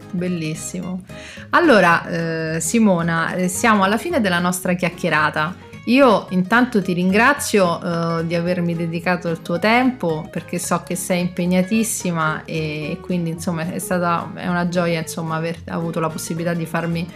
Bellissimo. 0.10 1.04
Allora, 1.52 2.08
eh, 2.08 2.60
Simona, 2.60 3.34
eh, 3.36 3.48
siamo 3.48 3.84
alla 3.84 3.98
fine 3.98 4.22
della 4.22 4.40
nostra 4.40 4.74
chiacchierata. 4.74 5.68
Io 5.86 6.26
intanto 6.30 6.82
ti 6.82 6.94
ringrazio 6.94 7.80
eh, 8.20 8.26
di 8.26 8.34
avermi 8.34 8.76
dedicato 8.76 9.30
il 9.30 9.44
tuo 9.44 9.60
tempo 9.60 10.28
perché 10.32 10.58
so 10.58 10.82
che 10.84 10.96
sei 10.96 11.22
impegnatissima 11.22 12.44
e 12.46 12.98
quindi 13.02 13.32
insomma 13.32 13.72
è 13.72 13.80
stata 13.80 14.30
è 14.36 14.48
una 14.48 14.68
gioia 14.68 15.00
insomma 15.00 15.38
aver 15.38 15.58
avuto 15.68 16.00
la 16.00 16.10
possibilità 16.10 16.54
di 16.54 16.68
farmi 16.68 17.08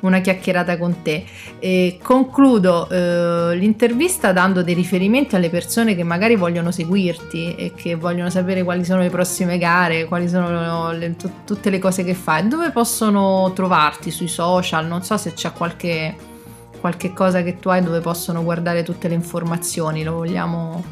una 0.00 0.20
chiacchierata 0.20 0.78
con 0.78 1.02
te. 1.02 1.24
E 1.58 1.98
concludo 2.02 2.88
eh, 2.88 3.56
l'intervista 3.56 4.32
dando 4.32 4.62
dei 4.62 4.74
riferimenti 4.74 5.36
alle 5.36 5.50
persone 5.50 5.94
che 5.94 6.02
magari 6.02 6.36
vogliono 6.36 6.70
seguirti 6.70 7.54
e 7.54 7.72
che 7.74 7.94
vogliono 7.94 8.30
sapere 8.30 8.62
quali 8.62 8.84
sono 8.84 9.00
le 9.00 9.10
prossime 9.10 9.58
gare, 9.58 10.04
quali 10.04 10.28
sono 10.28 10.92
le, 10.92 11.16
t- 11.16 11.44
tutte 11.44 11.70
le 11.70 11.78
cose 11.78 12.04
che 12.04 12.14
fai, 12.14 12.46
dove 12.48 12.70
possono 12.70 13.52
trovarti 13.54 14.10
sui 14.10 14.28
social, 14.28 14.86
non 14.86 15.02
so 15.02 15.16
se 15.16 15.32
c'è 15.32 15.52
qualche 15.52 16.34
qualche 16.86 17.12
cosa 17.12 17.42
che 17.42 17.58
tu 17.58 17.68
hai 17.68 17.82
dove 17.82 18.00
possono 18.00 18.44
guardare 18.44 18.84
tutte 18.84 19.08
le 19.08 19.14
informazioni, 19.14 20.04
lo 20.04 20.12
vogliamo... 20.12 20.84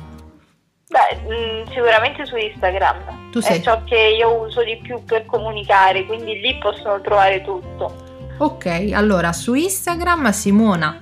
Beh, 0.89 1.21
mm, 1.23 1.67
sicuramente 1.71 2.25
su 2.25 2.37
Instagram. 2.37 3.31
Tu 3.31 3.41
sei. 3.41 3.59
È 3.59 3.63
ciò 3.63 3.83
che 3.85 4.15
io 4.17 4.41
uso 4.43 4.65
di 4.65 4.77
più 4.83 5.05
per 5.05 5.25
comunicare, 5.25 6.05
quindi 6.05 6.41
lì 6.41 6.59
possono 6.59 7.01
trovare 7.01 7.43
tutto. 7.43 8.14
Ok, 8.37 8.91
allora 8.93 9.33
su 9.33 9.55
Instagram 9.55 10.31
Simona 10.31 10.99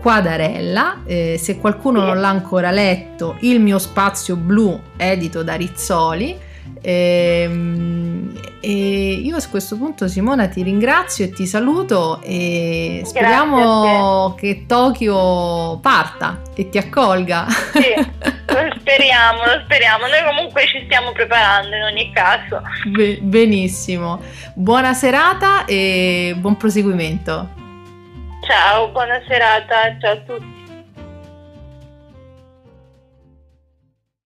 Quadarella, 0.00 1.02
eh, 1.04 1.36
se 1.38 1.58
qualcuno 1.58 2.00
sì. 2.00 2.06
non 2.06 2.20
l'ha 2.20 2.28
ancora 2.28 2.70
letto, 2.70 3.36
Il 3.40 3.60
mio 3.60 3.78
spazio 3.78 4.36
blu 4.36 4.80
edito 4.96 5.42
da 5.42 5.54
Rizzoli 5.54 6.48
e, 6.80 7.42
ehm, 7.42 8.40
e 8.60 9.12
io 9.12 9.36
a 9.36 9.42
questo 9.48 9.76
punto 9.76 10.06
Simona 10.06 10.48
ti 10.48 10.62
ringrazio 10.62 11.24
e 11.24 11.32
ti 11.32 11.46
saluto 11.46 12.20
e 12.22 13.02
speriamo 13.04 14.34
che 14.34 14.64
Tokyo 14.66 15.78
parta 15.80 16.40
e 16.54 16.68
ti 16.68 16.78
accolga. 16.78 17.46
Sì, 17.48 17.94
lo 17.96 18.74
speriamo, 18.78 19.44
lo 19.44 19.60
speriamo. 19.64 20.06
Noi 20.06 20.24
comunque 20.26 20.66
ci 20.66 20.82
stiamo 20.84 21.12
preparando 21.12 21.74
in 21.74 21.82
ogni 21.82 22.12
caso. 22.12 22.62
Be- 22.86 23.18
benissimo. 23.20 24.20
Buona 24.54 24.92
serata 24.92 25.64
e 25.64 26.34
buon 26.36 26.56
proseguimento. 26.56 27.58
Ciao, 28.46 28.88
buona 28.88 29.20
serata, 29.26 29.96
ciao 30.00 30.12
a 30.12 30.16
tutti. 30.16 30.59